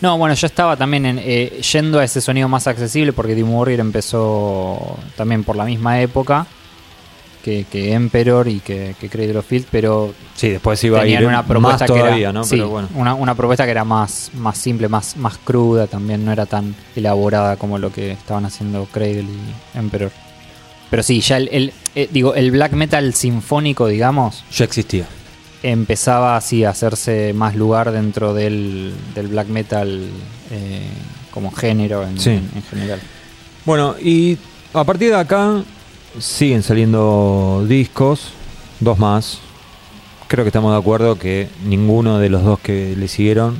[0.00, 3.52] No, bueno, ya estaba también en, eh, yendo a ese sonido más accesible porque Dimmu
[3.56, 6.46] Borgir empezó también por la misma época
[7.44, 11.18] que, que Emperor y que, que Cradle of Filth, pero Sí, después iba a ir
[11.26, 12.42] una más propuesta que era, ¿no?
[12.44, 12.88] sí, Pero bueno.
[12.94, 16.74] una, una propuesta que era más, más simple, más, más cruda también, no era tan
[16.96, 20.10] elaborada como lo que estaban haciendo Cradle y Emperor.
[20.90, 25.06] Pero sí, ya el, el- eh, digo, el black metal sinfónico, digamos, Ya existía.
[25.62, 30.08] empezaba así a hacerse más lugar dentro del, del black metal
[30.50, 30.82] eh,
[31.30, 32.30] como género en, Sí.
[32.30, 33.00] en- en general.
[33.64, 34.36] Bueno, y
[34.72, 35.62] a partir de acá
[36.18, 38.32] siguen saliendo discos,
[38.80, 39.38] dos más.
[40.28, 43.56] Creo que estamos de acuerdo que ninguno de los dos que le siguieron,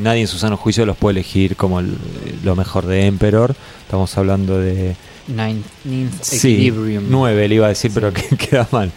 [0.00, 1.96] nadie en su sano juicio los puede elegir como el-
[2.44, 3.54] lo mejor de Emperor.
[3.82, 4.94] Estamos hablando de
[5.28, 7.04] Ninth, Ninth Sí, Equilibrium.
[7.08, 8.92] 9 le iba a decir, pero que queda mal.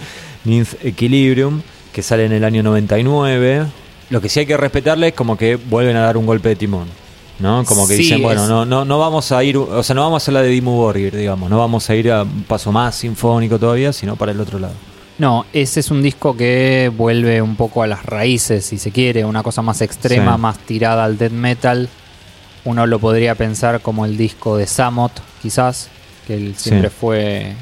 [0.46, 1.62] Ninth Equilibrium,
[1.93, 3.65] que sale en el año 99.
[4.10, 6.56] Lo que sí hay que respetarle es como que vuelven a dar un golpe de
[6.56, 6.88] timón.
[7.39, 7.63] ¿No?
[7.65, 10.02] Como que Sí, dicen, bueno, es- no, no, no vamos a ir, o sea, no
[10.02, 12.95] vamos a la de Dimmu Borgir, digamos, no vamos a ir a un paso más
[12.95, 14.73] sinfónico todavía, sino para el otro lado.
[15.19, 19.23] No, ese es un disco que vuelve un poco a las raíces, si se quiere,
[19.26, 20.41] una cosa más extrema, Sí.
[20.41, 21.89] más tirada al death metal.
[22.65, 25.89] Uno lo podría pensar como el disco de Samot, quizás,
[26.26, 26.95] que él siempre Sí.
[27.00, 27.54] fue.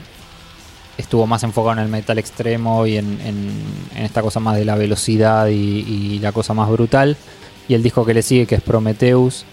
[0.97, 3.63] estuvo más enfocado en el metal extremo y en, en-
[3.97, 7.17] en esta cosa más de la velocidad y, y la cosa más brutal.
[7.67, 9.43] Y el disco que le sigue, que es Prometheus,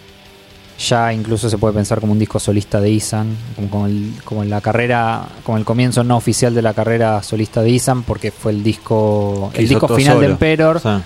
[0.78, 4.44] ya incluso se puede pensar como un disco solista de Isan, como, como, el- como
[4.44, 8.52] la carrera, como el comienzo no oficial de la carrera solista de Isan, porque fue
[8.52, 10.26] el disco, Que el disco final de.
[10.32, 11.02] Emperor, O sea,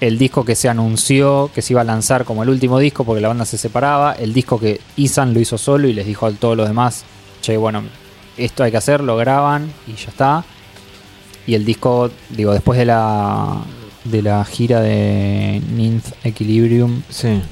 [0.00, 3.20] el disco que se anunció que se iba a lanzar como el último disco porque
[3.20, 6.30] la banda se separaba, el disco que Isan lo hizo solo y les dijo a
[6.32, 7.04] todos los demás,
[7.42, 7.82] che, bueno,
[8.38, 10.44] esto hay que hacer, lo graban y ya está.
[11.46, 13.58] Y el disco, digo, después de la
[14.04, 17.42] de la gira de Ninth Equilibrium, sí.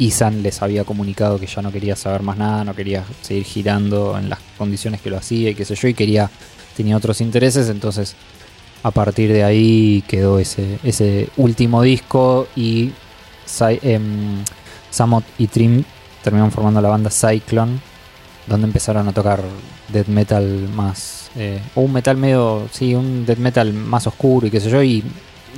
[0.00, 4.18] Isan les había comunicado que ya no quería saber más nada, no quería seguir girando
[4.18, 6.28] en las condiciones que lo hacía y qué sé yo, y quería,
[6.76, 8.16] tenía otros intereses, entonces
[8.82, 12.92] a partir de ahí quedó ese, ese último disco y
[13.82, 14.42] em,
[14.90, 15.84] Samot y Trim
[16.24, 17.78] terminaron formando la banda Cyclone,
[18.46, 19.40] donde empezaron a tocar
[19.92, 24.50] death metal más, eh, o un metal medio, sí, un death metal más oscuro y
[24.50, 25.04] qué sé yo, y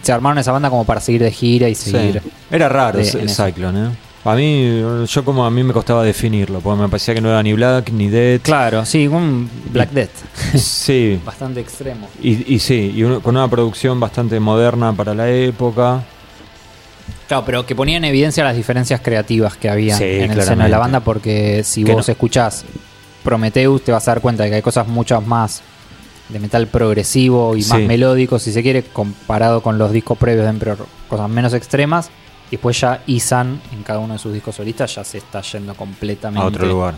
[0.03, 1.91] se armaron esa banda como para seguir de gira y Sí.
[1.93, 2.21] seguir.
[2.51, 3.19] Era raro de- eso.
[3.45, 3.91] Cyclone, ¿eh?
[4.25, 7.43] A mí, yo como a mí me costaba definirlo, porque me parecía que no era
[7.43, 8.41] ni Black ni Dead.
[8.41, 10.11] Claro, sí, un Black Death.
[10.57, 12.09] Sí, Bastante extremo.
[12.23, 16.05] y, y sí, y uno- con una producción bastante moderna para la época.
[17.27, 20.63] Claro, pero que ponía en evidencia las diferencias creativas que había Sí, en el seno
[20.65, 22.65] de la banda, porque si Que vos no- escuchás
[23.25, 25.63] Prometheus, te vas a dar cuenta de que hay cosas mucho más
[26.29, 27.87] de metal progresivo y más Sí.
[27.87, 32.11] melódico, si se quiere, comparado con los discos previos de Emperor, cosas menos extremas.
[32.53, 35.75] Y después ya Isan, en cada uno de sus discos solistas, ya se está yendo
[35.75, 36.95] completamente A otro lugar.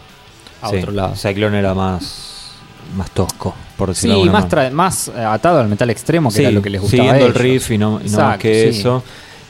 [0.60, 1.14] a Sí, otro lado.
[1.14, 2.50] Cyclone era más,
[2.96, 6.28] más tosco, por Sí, decirlo de alguna más, tra- más eh, atado al metal extremo,
[6.30, 8.18] que Sí, era lo que les gustaba a siguiendo el riff y no, y no
[8.18, 8.80] más que sí.
[8.80, 9.02] eso.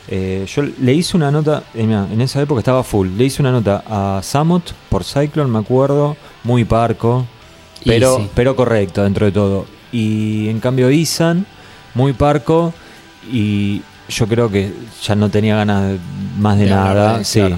[0.06, 3.40] Eh, yo le hice una nota, eh, mirá, en esa época estaba full, le hice
[3.40, 7.24] una nota a Samut por Cyclone, me acuerdo, muy parco,
[7.82, 8.28] pero, sí.
[8.34, 9.64] pero correcto dentro de todo.
[9.90, 11.46] Y en cambio Isan,
[11.94, 12.74] muy parco,
[13.32, 15.98] y yo creo que ya no tenía ganas de-
[16.38, 17.24] más de, nada.
[17.24, 17.56] sí, claro.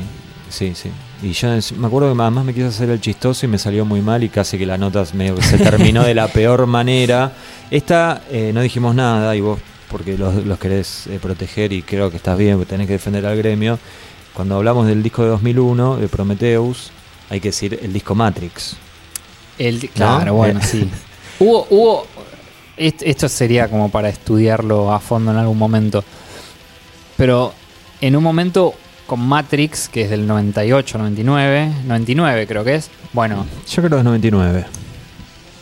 [0.48, 0.90] sí, sí.
[1.22, 4.02] Y yo me acuerdo que además me quise hacer el chistoso y me salió muy
[4.02, 7.32] mal y casi que la nota que se terminó de la peor manera.
[7.70, 9.58] Esta eh, no dijimos nada y vos,
[9.90, 13.36] porque los, los querés eh, proteger y creo que estás bien, tenés que defender al
[13.36, 13.78] gremio.
[14.34, 16.90] Cuando hablamos del disco de 2001, de Prometheus,
[17.30, 18.76] hay que decir el disco Matrix.
[19.58, 20.34] El, claro, ¿No?
[20.34, 20.66] bueno, Eh.
[20.66, 20.88] sí.
[21.38, 22.06] Hubo, hubo.
[22.76, 26.04] est- Esto sería como para estudiarlo a fondo en algún momento.
[27.16, 27.52] Pero
[28.00, 28.74] en un momento
[29.06, 32.90] con Matrix, que es del 98, 99, 99 creo que es.
[33.12, 34.64] Bueno, Yo creo que es 99.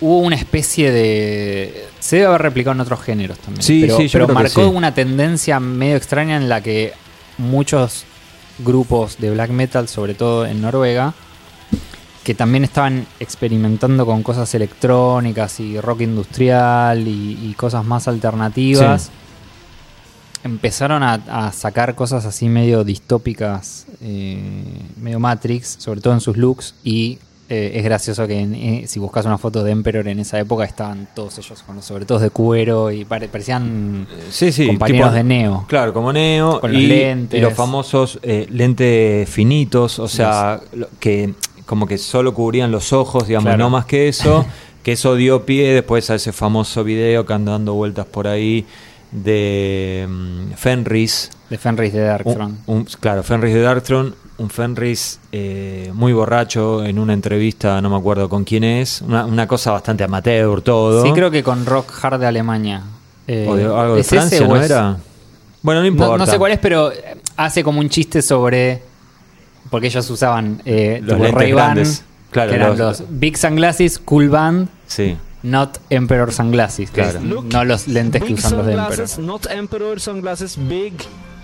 [0.00, 1.86] hubo una especie de.
[2.00, 3.62] Se debe haber replicado en otros géneros también.
[3.62, 4.76] Sí, pero, sí, yo pero creo que marcó sí.
[4.76, 6.92] una tendencia medio extraña en la que
[7.38, 8.04] muchos
[8.58, 11.14] grupos de black metal, sobre todo en Noruega,
[12.22, 19.04] que también estaban experimentando con cosas electrónicas y rock industrial y, y cosas más alternativas.
[19.04, 19.10] Sí.
[20.44, 24.38] Empezaron a, a sacar cosas así medio distópicas, eh,
[25.00, 26.74] medio Matrix, sobre todo en sus looks.
[26.84, 30.38] Y eh, es gracioso que en- eh, si buscas una foto de Emperor en esa
[30.38, 34.66] época estaban todos ellos con los sobre todo de cuero y pare- parecían Sí, sí.
[34.66, 35.64] compañeros tipo- de Neo.
[35.68, 36.60] Claro, como Neo.
[36.60, 37.38] Con los y, lentes.
[37.38, 40.60] y los famosos eh, lentes finitos, o sea,
[41.00, 41.32] que
[41.66, 43.58] como que solo cubrían los ojos, digamos, Claro.
[43.64, 44.44] no más que eso.
[44.82, 48.66] que eso dio pie después a ese famoso video que anda dando vueltas por ahí
[49.14, 51.30] de mm, Fenris.
[51.48, 52.54] De Fenris de Darkthrone.
[52.66, 57.88] Un- un- claro, Fenris de Darkthrone, un Fenris eh, muy borracho en una entrevista, no
[57.90, 61.04] me acuerdo con quién es, una, una cosa bastante amateur todo.
[61.04, 62.82] Sí, creo que con Rock Hard de Alemania.
[63.26, 64.96] Eh, o de, algo de ¿es ese Francia, ¿no es- era?
[65.62, 66.18] Bueno, no importa.
[66.18, 66.90] no sé cuál es, pero
[67.36, 68.82] hace como un chiste sobre.
[69.70, 72.04] Porque ellos usaban eh, Los Ray-Ban, grandes.
[72.30, 75.16] Claro, que eran los- los, Big Sunglasses, Cool Band Sí.
[75.44, 77.20] Not Emperor Sunglasses, Claro.
[77.20, 78.92] Look, no los lentes que big usan los de Emperor.
[79.08, 80.94] sunglasses, not emperor sunglasses, big,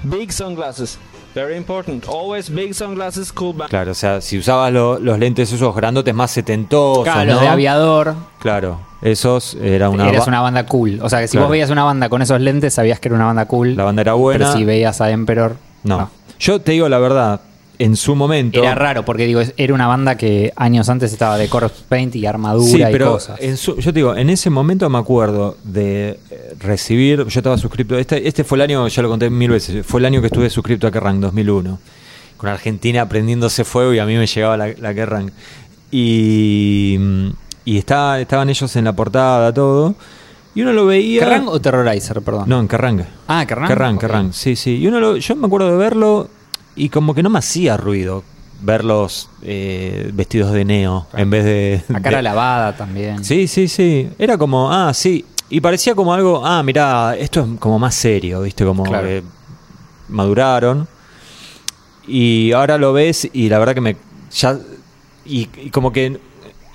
[0.02, 0.98] big sunglasses.
[1.34, 2.06] Very important.
[2.08, 3.68] Always big sunglasses, cool back.
[3.68, 7.32] Claro, o sea, si usabas lo- los lentes esos grandotes más setentosos, Claro, ¿no?
[7.34, 8.14] los de aviador.
[8.40, 10.98] Claro, esos era una, eres ba- una banda cool.
[11.02, 11.46] O sea, que si Claro.
[11.46, 13.76] vos veías una banda con esos lentes, sabías que era una banda cool.
[13.76, 14.46] la banda era buena.
[14.46, 16.10] Pero si veías a Emperor, no.
[16.40, 17.40] Yo te digo la verdad,
[17.80, 21.48] en su momento Era raro, porque digo, era una banda que años antes estaba de
[21.48, 23.40] corpse paint y armadura Sí, y pero cosas.
[23.40, 27.56] en su- yo te digo, en ese momento me acuerdo de eh, recibir, yo estaba
[27.58, 30.26] suscrito, este, este fue el año, ya lo conté mil veces, fue el año que
[30.26, 31.78] estuve suscrito a Kerrang 2001,
[32.36, 35.30] con Argentina prendiéndose fuego y a mí me llegaba la, la Kerrang.
[35.90, 36.98] Y,
[37.64, 39.94] y estaba- estaban ellos en la portada, todo,
[40.54, 41.20] y uno lo veía...
[41.20, 42.44] ¿Kerrang o Terrorizer, perdón?
[42.48, 43.04] No, en Kerrang.
[43.28, 43.68] Ah, Kerrang.
[43.68, 43.98] Kerrang.
[43.98, 44.76] Kerrang, sí, sí.
[44.78, 46.28] Y uno lo- yo me acuerdo de verlo
[46.84, 48.22] y como que no me hacía ruido
[48.62, 51.82] verlos eh, vestidos de neo en vez de...
[51.94, 53.24] A cara de- lavada también.
[53.24, 54.08] Sí, sí, sí.
[54.18, 55.24] Era como, ah, sí.
[55.48, 58.64] Y parecía como algo, ah, mirá, esto es como más serio, ¿viste?
[58.64, 59.06] Como Claro.
[59.06, 59.22] que
[60.08, 60.86] maduraron.
[62.06, 63.96] Y ahora lo ves y la verdad que me...
[64.32, 64.58] Ya,
[65.24, 66.18] y, y como que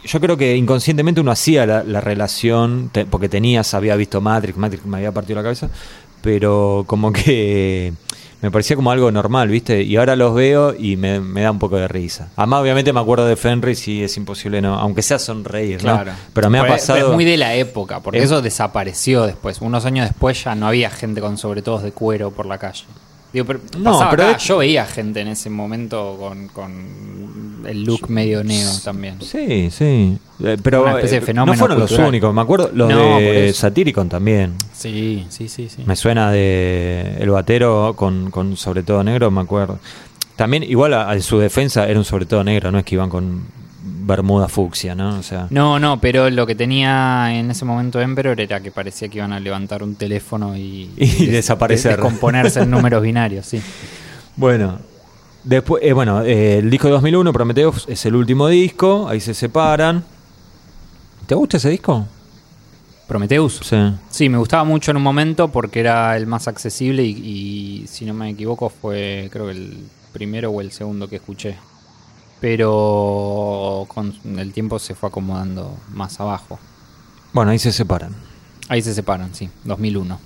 [0.04, 4.58] yo creo que inconscientemente uno hacía la, la relación, te- porque tenías, había visto Matrix,
[4.58, 5.70] Matrix me había partido la cabeza,
[6.22, 7.94] pero como que
[8.46, 9.82] me parecía como algo normal, ¿viste?
[9.82, 12.30] Y ahora los veo y me, me da un poco de risa.
[12.36, 15.94] Además, obviamente me acuerdo de Fenris y es imposible, no, aunque sea sonreír, ¿no?
[15.94, 16.12] Claro.
[16.34, 16.98] Pero me ha Pero- pasado...
[17.00, 19.60] pero Es muy de la época, porque Es- eso desapareció después.
[19.62, 22.86] Unos años después ya no había gente con sobre todo de cuero por la calle.
[23.34, 24.38] Digo, pero No, pero acá.
[24.38, 29.22] es- yo veía gente en ese momento con, con el look medio neo también.
[29.22, 30.18] Sí, sí.
[30.44, 32.34] Eh, pero Una especie de eh, fenómeno no fueron los únicos.
[32.34, 33.54] Me acuerdo los No, de.
[33.54, 34.54] Satyricon también.
[34.74, 35.84] Sí, sí, sí, sí.
[35.86, 39.80] Me suena de el batero con, con sobre todo negro, me acuerdo.
[40.36, 43.10] También, igual a, a su defensa, era un sobre todo negro, no es que iban
[43.10, 43.44] con
[43.88, 45.18] bermuda fucsia, ¿no?
[45.20, 49.08] O sea, No, no, pero lo que tenía en ese momento Emperor era que parecía
[49.10, 51.94] que iban a levantar un teléfono y, Y desaparecer.
[51.94, 53.62] Descomponerse en números binarios, sí.
[54.36, 54.80] bueno.
[55.46, 59.34] Después, eh, bueno, eh, el disco de 2001, Prometheus, es el último disco, ahí se
[59.34, 60.04] separan.
[61.28, 62.06] ¿Te gusta ese disco?
[63.08, 63.60] Prometheus.
[63.64, 63.78] Sí.
[64.10, 67.12] Sí, me gustaba mucho en un momento porque era el más accesible y,
[67.84, 69.78] y, si no me equivoco fue creo que el
[70.12, 71.56] primero o el segundo que escuché.
[72.42, 76.60] Pero con el tiempo se fue acomodando más abajo.
[77.34, 78.16] Bueno, ahí se separan.
[78.68, 80.20] Ahí se separan, sí, 2001.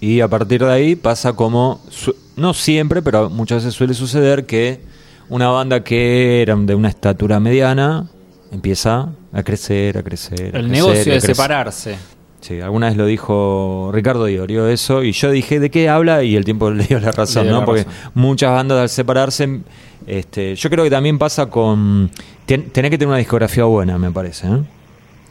[0.00, 4.46] Y a partir de ahí pasa como, su- no siempre, pero muchas veces suele suceder
[4.46, 4.80] que
[5.28, 8.08] una banda que era de una estatura mediana
[8.50, 10.56] empieza a crecer, a crecer.
[10.56, 11.96] a El crecer, negocio de separarse.
[12.40, 16.22] Sí, alguna vez lo dijo Ricardo Diorio eso, y yo dije, ¿de qué habla?
[16.24, 17.60] Y el tiempo le dio la razón, dio ¿no?
[17.60, 18.10] la Porque razón.
[18.14, 19.60] muchas bandas al separarse,
[20.06, 22.10] este, yo creo que también pasa con...
[22.46, 24.62] ten- tenés que tener una discografía buena, me parece, ¿eh?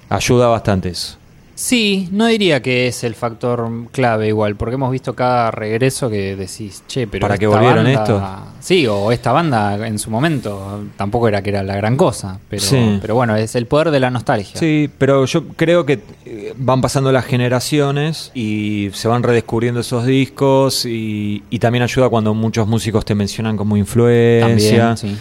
[0.09, 1.17] Ayuda bastante eso.
[1.61, 6.37] Sí, no diría que es el factor clave igual, porque hemos visto cada regreso que
[6.37, 8.23] decís, che, pero ¿Para qué esta volvieron banda- esto?
[8.61, 12.61] Sí, o esta banda en su momento tampoco era que era la gran cosa, pero,
[12.63, 12.97] Sí.
[13.01, 14.57] pero bueno, es el poder de la nostalgia.
[14.57, 20.05] Sí, pero yo creo que eh, van pasando las generaciones y se van redescubriendo esos
[20.05, 24.95] discos y, y también ayuda cuando muchos músicos te mencionan como influencia.
[24.95, 25.17] También, sí.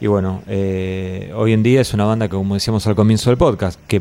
[0.00, 3.36] Y bueno, eh, hoy en día es una banda que, como decíamos al comienzo del
[3.36, 4.00] podcast, que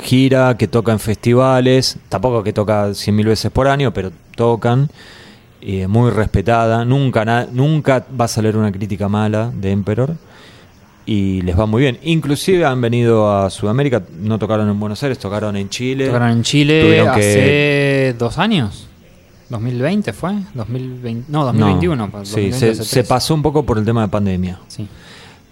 [0.00, 4.88] gira, que toca en festivales, tampoco que toca 100.000 veces por año, pero tocan,
[5.60, 10.16] es muy respetada, nunca, nunca va a salir una crítica mala de Emperor,
[11.06, 11.98] y les va muy bien.
[12.02, 16.06] Inclusive han venido a Sudamérica, no tocaron en Buenos Aires, tocaron en Chile.
[16.06, 18.88] Tocaron en Chile Tuvieron hace dos años.
[19.50, 20.34] ¿2020 fue?
[20.54, 21.94] 2020, no, 2021.
[21.94, 24.58] No, pues, sí, 2020 se, se pasó un poco por el tema de pandemia.
[24.68, 24.88] Sí.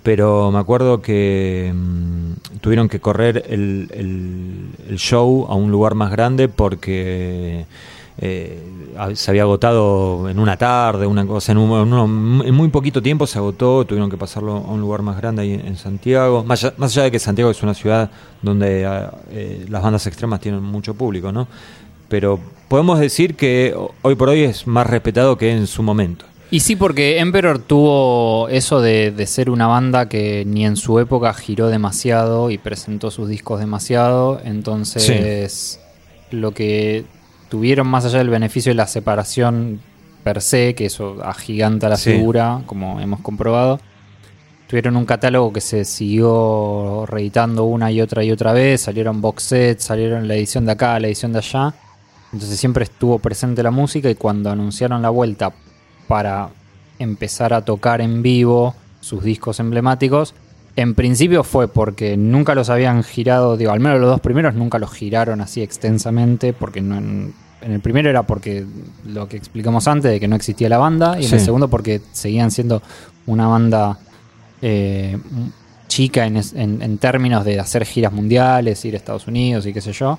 [0.03, 6.11] Pero me acuerdo que mm, tuvieron que correr el, el- show a un lugar más
[6.11, 7.65] grande porque
[8.19, 8.61] eh,
[9.15, 13.27] se había agotado en una tarde, una cosa, en, un- uno- en muy poquito tiempo
[13.27, 16.45] se agotó, tuvieron que pasarlo a un lugar más grande ahí en, Santiago.
[16.45, 18.11] Más allá, más allá de que Santiago es una ciudad
[18.43, 18.85] donde
[19.31, 21.47] eh, las bandas extremas tienen mucho público, ¿no?
[22.09, 22.39] Pero
[22.69, 26.27] podemos decir que hoy por hoy es más respetado que en su momento.
[26.53, 30.99] Y sí, porque Emperor tuvo eso de, de ser una banda que ni en su
[30.99, 34.39] época giró demasiado y presentó sus discos demasiado.
[34.45, 35.81] Entonces,
[36.31, 37.07] lo que
[37.49, 39.81] tuvieron más allá del beneficio de la separación
[40.25, 42.13] per se, que eso agiganta la Sí.
[42.13, 43.81] figura, como hemos comprobado,
[44.69, 48.83] tuvieron un catálogo que se siguió reeditando una y otra y otra vez.
[48.83, 51.75] Salieron box sets, salieron la edición de acá, la edición de allá.
[52.31, 55.51] Entonces siempre estuvo presente la música y cuando anunciaron la vuelta
[56.09, 56.49] para
[56.99, 60.35] empezar a tocar en vivo sus discos emblemáticos,
[60.75, 64.79] En principio fue porque nunca los habían girado, digo, al menos los dos primeros nunca
[64.79, 68.65] los giraron así extensamente, porque no, en, en el primero era porque
[69.05, 71.35] lo que explicamos antes de que no existía la banda, y en Sí.
[71.35, 72.81] el segundo porque seguían siendo
[73.27, 73.99] una banda
[74.63, 75.19] eh,
[75.89, 79.93] chica en- en términos de hacer giras mundiales, ir a Estados Unidos y qué sé
[79.93, 80.19] yo.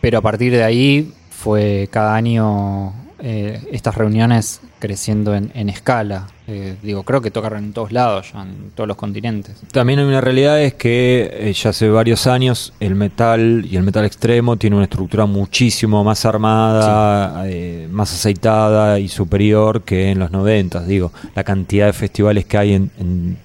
[0.00, 6.28] Pero a partir de ahí fue cada año eh, estas reuniones creciendo en, en escala.
[6.46, 9.56] Eh, digo, creo que tocaron en todos lados, ya en todos los continentes.
[9.72, 13.82] También hay una realidad es que eh, ya hace varios años el metal y el
[13.82, 17.44] metal extremo tiene una estructura muchísimo más armada,
[17.90, 20.84] más aceitada y superior que en los 90.
[20.84, 23.36] Digo, la cantidad de festivales que hay en, en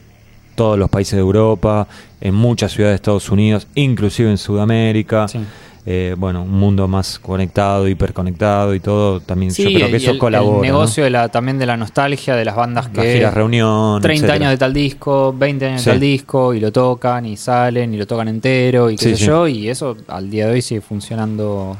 [0.55, 1.87] todos los países de Europa,
[2.21, 5.27] en muchas ciudades de Estados Unidos, inclusive en Sudamérica.
[5.27, 5.39] Sí.
[5.85, 9.19] Eh, bueno, un mundo más conectado, hiperconectado y todo.
[9.19, 10.55] También yo creo que eso el, colabora.
[10.55, 10.79] el ¿no?
[10.79, 14.13] negocio de la, también de la nostalgia de las bandas Las que giras reunión, 30
[14.27, 14.33] etcétera.
[14.35, 15.89] años de tal disco, 20 años Sí.
[15.89, 19.09] de tal disco, y lo tocan, y salen, y lo tocan entero, y qué Sí,
[19.11, 19.25] sé sí.
[19.25, 21.75] yo, y eso al día de hoy sigue funcionando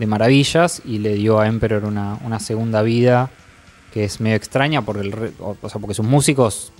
[0.00, 3.30] de maravillas, y le dio a Emperor una, una segunda vida
[3.92, 6.72] que es medio extraña, porque, el re- o, o sea, porque sus músicos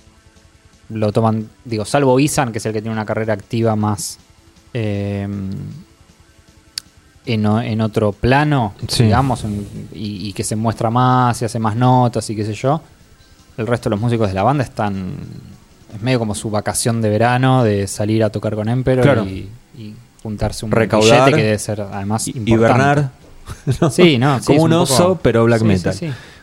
[0.89, 4.19] lo toman, digo, salvo Isan, que es el que tiene una carrera activa más
[4.73, 5.25] eh,
[7.25, 9.03] en, otro plano, Sí.
[9.03, 12.53] digamos, en- y, y que se muestra más y hace más notas y qué sé
[12.53, 12.81] yo.
[13.57, 15.13] El resto de los músicos de la banda están.
[15.93, 19.23] Es medio como su vacación de verano de salir a tocar con Emperor Claro.
[19.25, 22.51] y, y juntarse un Recaudar que debe ser además importante.
[22.51, 23.09] hibernar.
[23.79, 23.89] ¿no?
[23.89, 25.95] Sí, no, sí, Como un un oso, poco- pero black metal.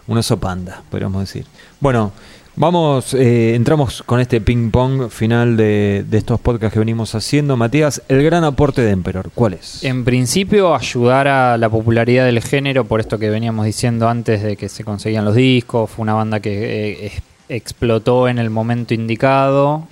[0.07, 1.45] Un oso panda, podríamos decir.
[1.81, 2.13] Bueno,
[2.57, 7.57] vamos, eh, entramos con este ping pong final de, de estos podcasts que venimos haciendo.
[7.57, 9.83] Matías, el gran aporte de Emperor, ¿cuál es?
[9.85, 14.57] En principio, ayudar a la popularidad del género, por esto que veníamos diciendo antes de
[14.57, 15.91] que se conseguían los discos.
[15.91, 17.13] Fue una banda que eh,
[17.49, 19.87] explotó en el momento indicado,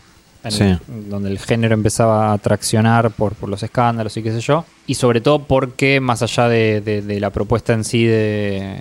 [0.45, 0.63] en Sí.
[0.65, 0.79] el-
[1.11, 4.65] donde el género empezaba a traccionar por, por los escándalos y qué sé yo.
[4.87, 8.79] Y sobre todo porque, más allá de, de- de la propuesta en sí de,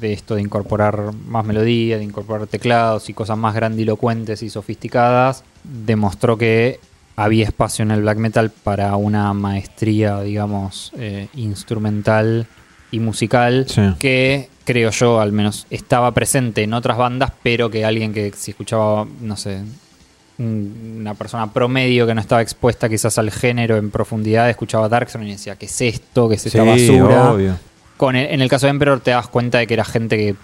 [0.00, 5.44] de esto de incorporar más melodía, de incorporar teclados y cosas más grandilocuentes y sofisticadas,
[5.64, 6.80] demostró que
[7.16, 12.46] había espacio en el black metal para una maestría, digamos, eh, instrumental
[12.90, 13.82] y musical Sí.
[13.98, 18.52] que creo yo al menos estaba presente en otras bandas, pero que alguien que si
[18.52, 19.60] escuchaba, no sé,
[20.38, 25.28] un- una persona promedio que no estaba expuesta quizás al género en profundidad, escuchaba Darkthrone
[25.28, 26.28] y decía, ¿qué es esto?
[26.28, 27.32] ¿Qué es esta Sí, basura?
[27.32, 27.56] obvio.
[28.00, 30.34] Con el- en el caso de Emperor te das cuenta de que era gente que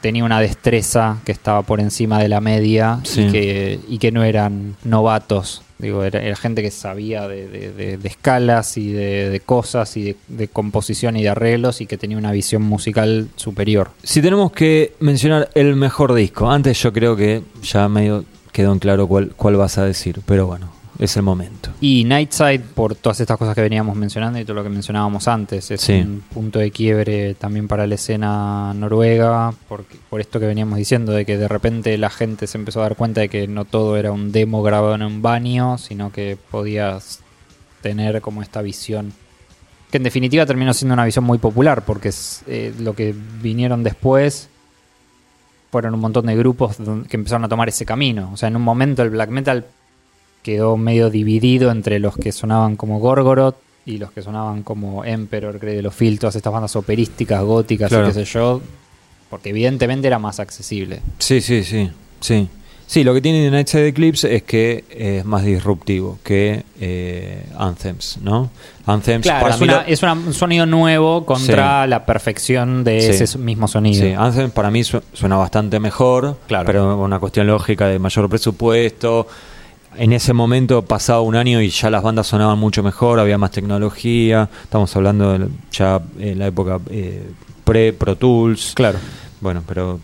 [0.00, 3.22] tenía una destreza que estaba por encima de la media Sí.
[3.22, 5.62] y, que, y que no eran novatos.
[5.78, 10.02] Digo, era, era gente que sabía de, de- de- de escalas y de, cosas y
[10.04, 13.90] de, de composición y de arreglos y que tenía una visión musical superior.
[14.04, 18.78] Si tenemos que mencionar el mejor disco, antes yo creo que ya medio quedó en
[18.78, 20.70] claro cuál, cuál vas a decir, pero bueno,
[21.00, 21.70] es el momento.
[21.80, 25.70] Y Nightside, por todas estas cosas que veníamos mencionando y todo lo que mencionábamos antes,
[25.70, 25.94] es Sí.
[25.94, 31.12] un punto de quiebre también para la escena noruega, por, por esto que veníamos diciendo,
[31.12, 33.96] de que de repente la gente se empezó a dar cuenta de que no todo
[33.96, 37.20] era un demo grabado en un baño, sino que podías
[37.80, 39.12] tener como esta visión,
[39.90, 43.82] que en definitiva terminó siendo una visión muy popular, porque es, eh, lo que vinieron
[43.82, 44.48] después
[45.70, 46.76] fueron un montón de grupos
[47.08, 48.30] que empezaron a tomar ese camino.
[48.32, 49.64] O sea, en un momento el black metal
[50.42, 55.58] quedó medio dividido entre los que sonaban como Gorgoroth y los que sonaban como Emperor,
[55.58, 58.04] Grey de los Filtros, estas bandas operísticas, góticas Claro.
[58.04, 58.60] y qué sé yo,
[59.28, 61.00] porque evidentemente era más accesible.
[61.18, 62.48] Sí, sí, sí, sí.
[62.86, 68.50] Sí, lo que tiene Nightside Eclipse es que es más disruptivo que eh, Anthems, ¿no?
[68.84, 72.82] Anthems Claro, para es, mí una- lo- es una- un sonido nuevo contra la perfección
[72.82, 73.22] de Sí.
[73.22, 74.02] ese mismo sonido.
[74.04, 76.66] Sí, Anthem para mí su- suena bastante mejor, Claro.
[76.66, 79.28] pero una cuestión lógica de mayor presupuesto.
[79.96, 83.50] En ese momento pasaba un año y ya las bandas sonaban mucho mejor, había más
[83.50, 84.48] tecnología.
[84.62, 87.28] Estamos hablando de ya en la época eh,
[87.64, 88.72] pre-Pro Tools.
[88.74, 88.98] Claro.
[89.40, 89.98] Bueno, pero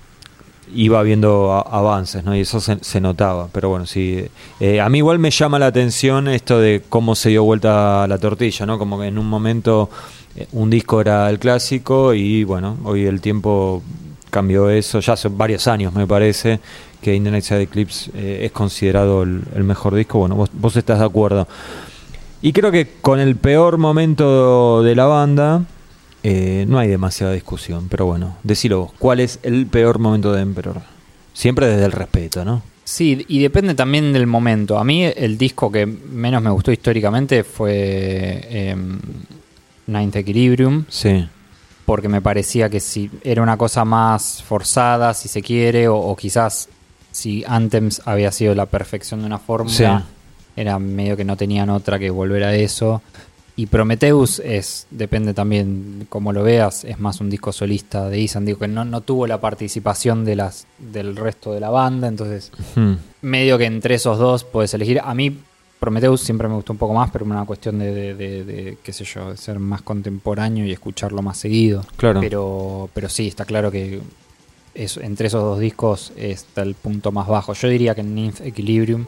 [0.74, 2.34] iba habiendo a- avances, ¿no?
[2.36, 3.48] Y eso se, se notaba.
[3.52, 4.24] Pero bueno, sí.
[4.58, 8.18] eh, a mí igual me llama la atención esto de cómo se dio vuelta la
[8.18, 8.78] tortilla, ¿no?
[8.78, 9.88] Como que en un momento
[10.34, 13.82] eh, un disco era el clásico y bueno, hoy el tiempo
[14.30, 14.98] cambió eso.
[14.98, 16.58] Ya hace varios años, me parece,
[17.00, 20.18] que In the Night Side Eclipse eh, es considerado el, el mejor disco.
[20.18, 21.46] Bueno, vos, vos estás de acuerdo.
[22.42, 25.64] Y creo que con el peor momento de la banda
[26.22, 30.42] eh, no hay demasiada discusión, pero bueno, decilo vos, ¿cuál es el peor momento de
[30.42, 30.82] Emperor?
[31.32, 32.62] Siempre desde el respeto, ¿no?
[32.84, 34.78] Sí, y depende también del momento.
[34.78, 38.98] A mí el disco que menos me gustó históricamente fue em,
[39.86, 40.84] Ninth Equilibrium.
[40.88, 41.28] Sí,
[41.84, 46.16] porque me parecía que si era una cosa más forzada, si se quiere, o, o
[46.16, 46.68] quizás
[47.16, 50.04] si Anthems había sido la perfección de una fórmula,
[50.54, 53.00] era medio que no tenían otra que volver a eso.
[53.58, 58.44] Y Prometheus es, depende también como lo veas, es más un disco solista de Isan,
[58.44, 62.52] digo que no, no tuvo la participación de las, del resto de la banda, entonces
[62.74, 62.96] Hmm.
[63.22, 65.00] medio que entre esos dos puedes elegir.
[65.02, 65.38] A mí
[65.80, 68.92] Prometheus siempre me gustó un poco más, pero una cuestión de, de- de- de, qué
[68.92, 71.82] sé yo, de ser más contemporáneo y escucharlo más seguido.
[71.96, 72.20] Claro.
[72.20, 74.00] Pero, pero sí, está claro que
[74.76, 77.52] es, entre esos dos discos está el punto más bajo.
[77.54, 79.06] Yo diría que Ninth Equilibrium.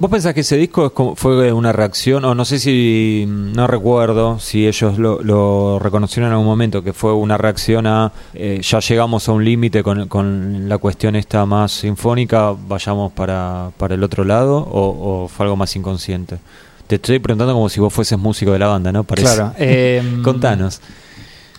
[0.00, 3.66] ¿Vos pensás que ese disco es como- fue una reacción, o no sé si, no
[3.66, 8.60] recuerdo si ellos lo, lo reconocieron en algún momento, que fue una reacción a eh,
[8.62, 13.96] ya llegamos a un límite con, con la cuestión esta más sinfónica, vayamos para, para
[13.96, 16.38] el otro lado, o, o fue algo más inconsciente?
[16.86, 19.02] Te estoy preguntando como si vos fueses músico de la banda, ¿no?
[19.02, 19.34] Parece.
[19.34, 19.52] Claro.
[19.58, 20.80] em, Contanos.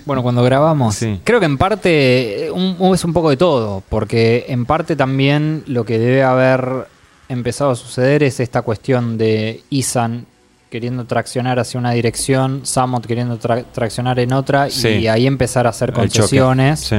[0.09, 1.19] Bueno, cuando grabamos, Sí.
[1.23, 5.85] creo que en parte un- es un poco de todo, porque en parte también lo
[5.85, 6.87] que debe haber
[7.29, 10.25] empezado a suceder es esta cuestión de Isan
[10.71, 14.87] queriendo traccionar hacia una dirección, Samot queriendo tra- traccionar en otra Sí.
[14.87, 16.79] y ahí empezar a hacer concesiones.
[16.79, 16.95] Sí.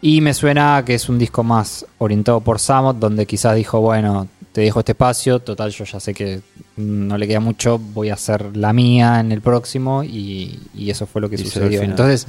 [0.00, 4.26] Y me suena que es un disco más orientado por Samot, donde quizás dijo, bueno,
[4.52, 6.40] te dejo este espacio, total yo ya sé que
[6.76, 11.06] no le queda mucho, voy a hacer la mía en el próximo y, y eso
[11.06, 11.82] fue lo que Y sucedió.
[11.82, 12.26] Entonces,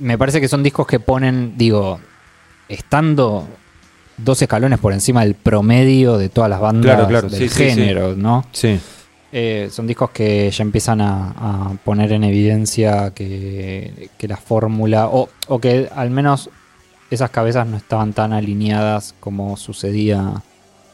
[0.00, 2.00] me parece que son discos que ponen, digo,
[2.68, 3.46] estando
[4.16, 7.54] dos escalones por encima del promedio de todas las bandas Claro, claro, del sí, sí,
[7.54, 7.64] sí.
[7.70, 8.44] género, ¿no?
[8.52, 8.78] Sí.
[9.32, 11.30] Eh, son discos que ya empiezan a,
[11.70, 16.50] a poner en evidencia que, que la fórmula, o, o que al menos
[17.14, 20.42] esas cabezas no estaban tan alineadas como sucedía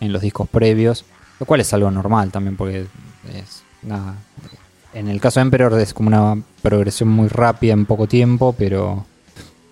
[0.01, 1.05] en los discos previos,
[1.39, 2.87] lo cual es algo normal también, porque
[3.35, 4.15] es nada.
[4.93, 9.05] En el caso de Emperor es como una progresión muy rápida en poco tiempo, pero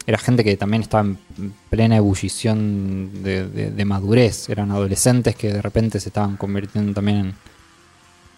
[0.06, 1.18] era gente que también estaba en
[1.70, 4.48] plena ebullición de, de- madurez.
[4.48, 7.34] Eran adolescentes que de repente se estaban convirtiendo también en,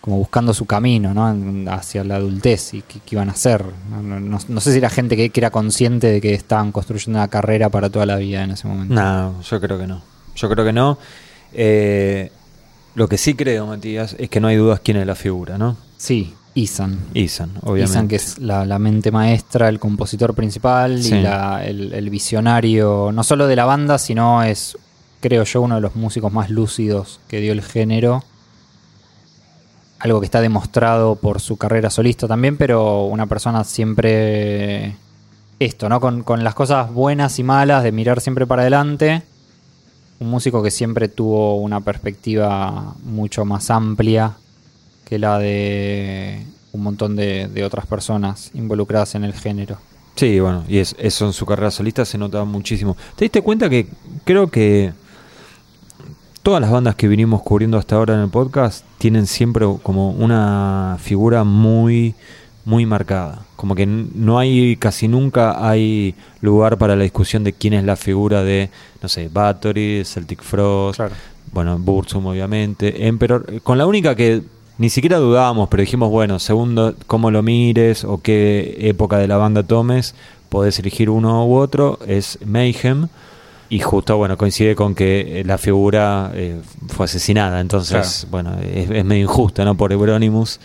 [0.01, 1.70] como buscando su camino, ¿no?
[1.72, 3.64] Hacia la adultez y qué, qué iban a hacer.
[3.90, 6.72] No, no- no- no sé si era gente que, que era consciente de que estaban
[6.72, 8.94] construyendo una carrera para toda la vida en ese momento.
[8.94, 10.03] No, yo creo que no.
[10.36, 10.96] Yo creo que no.
[11.53, 12.30] Eh,
[12.94, 15.76] lo que sí creo, Matías, es que no hay dudas quién es la figura, ¿no?
[15.96, 16.98] Sí, Isan.
[17.14, 17.90] Isan, obviamente.
[17.92, 21.14] Isan, que es la, la mente maestra, el compositor principal Sí.
[21.16, 24.76] y la- el, el visionario, no solo de la banda, sino es,
[25.20, 28.24] creo yo, uno de los músicos más lúcidos que dio el género.
[30.01, 34.96] Algo que está demostrado por su carrera solista también, pero una persona siempre.
[35.59, 36.01] Esto, ¿no?
[36.01, 39.22] Con, con las cosas buenas y malas, de mirar siempre para adelante.
[40.18, 44.36] Un músico que siempre tuvo una perspectiva mucho más amplia
[45.05, 49.76] que la de un montón de, de otras personas involucradas en el género.
[50.16, 52.96] Sí, bueno, y es, eso en su carrera solista se nota muchísimo.
[53.16, 53.86] ¿Te diste cuenta que
[54.24, 54.92] creo que
[56.43, 60.97] todas las bandas que vinimos cubriendo hasta ahora en el podcast tienen siempre como una
[61.01, 62.14] figura muy
[62.64, 67.72] muy marcada, como que no hay casi nunca hay lugar para la discusión de quién
[67.72, 68.70] es la figura de
[69.03, 71.14] no sé, Bathory, Celtic Frost, Claro.
[71.53, 74.43] bueno, Burzum obviamente, Emperor, eh, con la única que
[74.78, 79.36] ni siquiera dudábamos, pero dijimos, bueno, segundo, cómo lo mires o qué época de la
[79.36, 80.14] banda tomes,
[80.49, 83.09] podés elegir uno u otro, es Mayhem.
[83.70, 88.90] Y justo, bueno, coincide con que eh, la figura eh, fue asesinada, entonces, bueno, es,
[88.90, 89.76] es medio injusto, ¿no?
[89.76, 90.58] Por Euronymous.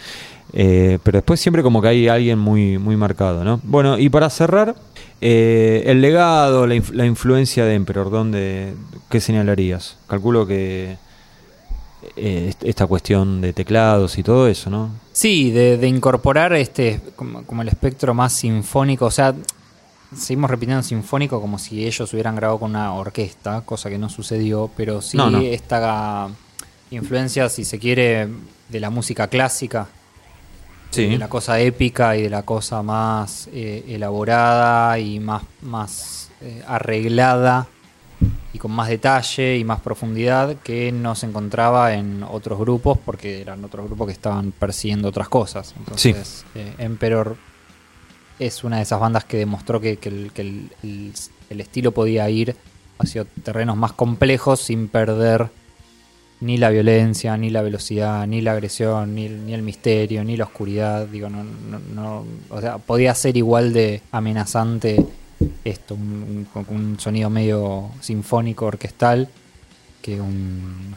[0.54, 3.60] Eh, pero después siempre como que hay alguien muy, muy marcado, ¿no?
[3.64, 4.76] Bueno, y para cerrar,
[5.22, 8.74] eh, el legado, la, inf- la influencia de Emperor, ¿dónde,
[9.10, 9.98] ¿qué señalarías?
[10.08, 10.98] Calculo que
[12.16, 14.90] est- esta cuestión de teclados y todo eso, ¿no?
[15.12, 19.34] Sí, de, de incorporar este como, como el espectro más sinfónico, o sea,
[20.18, 24.70] seguimos repitiendo sinfónico como si ellos hubieran grabado con una orquesta, cosa que no sucedió,
[24.76, 25.40] pero sí No, no.
[25.40, 26.30] esta
[26.92, 28.28] influencia, si se quiere,
[28.70, 29.88] de la música clásica,
[30.92, 31.08] Sí.
[31.08, 36.64] de la cosa épica y de la cosa más eh, elaborada y más, más eh,
[36.66, 37.68] arreglada
[38.54, 43.42] y con más detalle y más profundidad que no se encontraba en otros grupos porque
[43.42, 45.74] eran otros grupos que estaban persiguiendo otras cosas.
[45.78, 47.36] Entonces, eh, Emperor
[48.40, 50.32] es una de esas bandas que demostró que, que el,
[50.84, 51.12] el-
[51.62, 52.56] estilo podía ir
[53.00, 55.50] hacia terrenos más complejos sin perder
[56.42, 60.44] ni la violencia, ni la velocidad, ni la agresión, ni, ni el misterio, ni la
[60.46, 61.08] oscuridad.
[61.08, 65.06] Digo, no, no, no- o sea, podía ser igual de amenazante
[65.64, 69.30] esto, un, un- sonido medio sinfónico, orquestal,
[70.02, 70.96] que un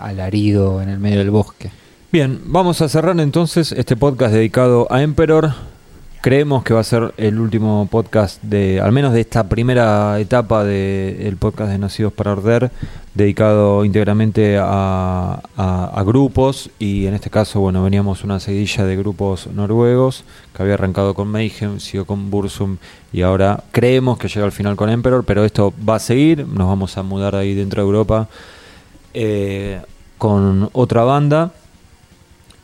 [0.00, 1.70] alarido en el medio del bosque.
[2.12, 5.52] Bien, vamos a cerrar entonces este podcast dedicado a Emperor.
[6.24, 10.64] Creemos que va a ser el último podcast de, al menos de esta primera etapa
[10.64, 12.70] del podcast de Nacidos para Arder,
[13.12, 18.96] dedicado íntegramente a, a- a grupos y en este caso, bueno, veníamos una seguidilla de
[18.96, 20.24] grupos noruegos
[20.56, 22.78] que había arrancado con Mayhem, siguió con Bursum
[23.12, 26.68] y ahora creemos que llega al final con Emperor, pero esto va a seguir, nos
[26.68, 28.28] vamos a mudar ahí dentro de Europa
[29.12, 29.78] eh,
[30.16, 31.52] con otra banda.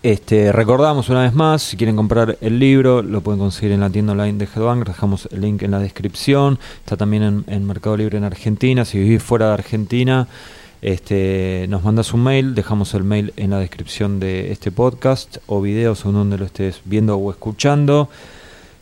[0.03, 3.91] Este, recordamos una vez más, si quieren comprar el libro, lo pueden conseguir en la
[3.91, 7.99] tienda online de Headbanger, dejamos el link en la descripción, está también en, en Mercado
[7.99, 10.27] Libre en Argentina, si vivís fuera de Argentina,
[10.81, 15.61] este, nos mandas un mail, dejamos el mail en la descripción de este podcast o
[15.61, 18.09] video según donde lo estés viendo o escuchando.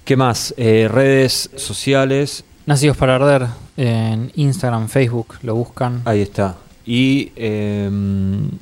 [0.04, 0.54] ¿Qué más?
[0.56, 3.46] Eh, redes sociales, Nacidos para Arder
[3.76, 6.02] en Instagram, Facebook, lo buscan.
[6.04, 6.56] ahí está.
[6.86, 7.90] Y eh,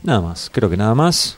[0.03, 1.37] nada más, creo que nada más.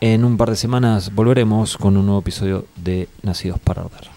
[0.00, 4.15] En un par de semanas volveremos con un nuevo episodio de Nacidos para Arder.